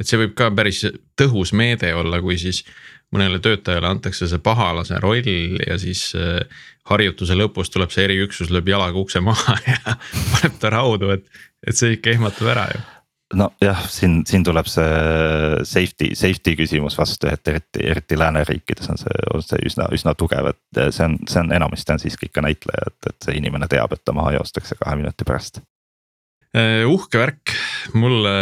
[0.00, 0.82] et see võib ka päris
[1.20, 2.64] tõhus meede olla, kui siis
[3.14, 5.28] mõnele töötajale antakse see pahalase roll
[5.68, 6.40] ja siis äh,
[6.90, 9.96] harjutuse lõpus tuleb see eriüksus, lööb jalaga ukse maha ja
[10.32, 11.28] paneb ta raudu, et,
[11.66, 12.82] et see ikka ehmatab ära ju
[13.38, 14.86] nojah, siin, siin tuleb see
[15.68, 20.52] safety, safety küsimus vastu, et eriti, eriti lääneriikides on see, on see üsna, üsna tugev,
[20.54, 23.94] et see on, see on enamasti on siiski ikka näitleja, et, et see inimene teab,
[23.94, 25.62] et ta maha joostakse kahe minuti pärast
[26.54, 27.50] Äh, uhke värk,
[27.98, 28.32] mulle,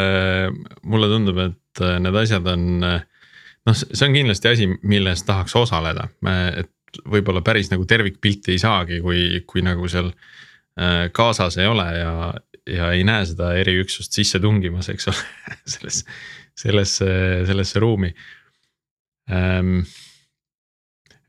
[0.85, 2.69] mulle tundub, et et need asjad on.
[2.83, 6.09] noh, see on kindlasti asi, milles tahaks osaleda,
[6.59, 6.71] et
[7.09, 10.11] võib-olla päris nagu tervikpilti ei saagi, kui, kui nagu seal
[11.13, 12.13] kaasas ei ole ja,
[12.71, 15.19] ja ei näe seda eriüksust sisse tungimas, eks ole
[15.75, 16.05] selles,
[16.59, 17.11] sellesse,
[17.49, 18.13] sellesse ruumi
[19.31, 19.83] ähm,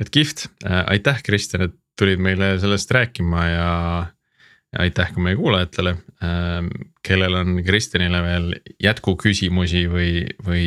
[0.01, 3.69] et kihvt, aitäh, Kristjan, et tulid meile sellest rääkima ja
[4.81, 6.71] aitäh ka meie kuulajatele, ähm,
[7.05, 8.47] kellel on Kristjanile veel
[8.81, 10.65] jätkuküsimusi või, või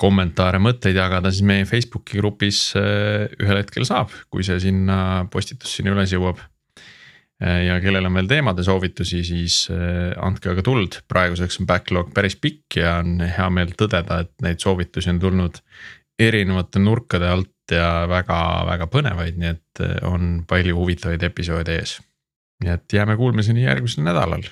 [0.00, 4.98] kommentaare, mõtteid jagada, siis meie Facebooki grupis äh, ühel hetkel saab, kui see sinna
[5.32, 6.42] postitus sinna üles jõuab.
[7.42, 12.14] Äh, ja kellel on veel teemade soovitusi, siis äh, andke aga tuld, praeguseks on backlog
[12.16, 15.60] päris pikk ja on hea meel tõdeda, et neid soovitusi on tulnud
[16.18, 21.98] erinevate nurkade alt ja väga-väga põnevaid, nii et on palju huvitavaid episoode ees
[22.64, 24.42] nii et jääme kuulmiseni järgmisel nädalal.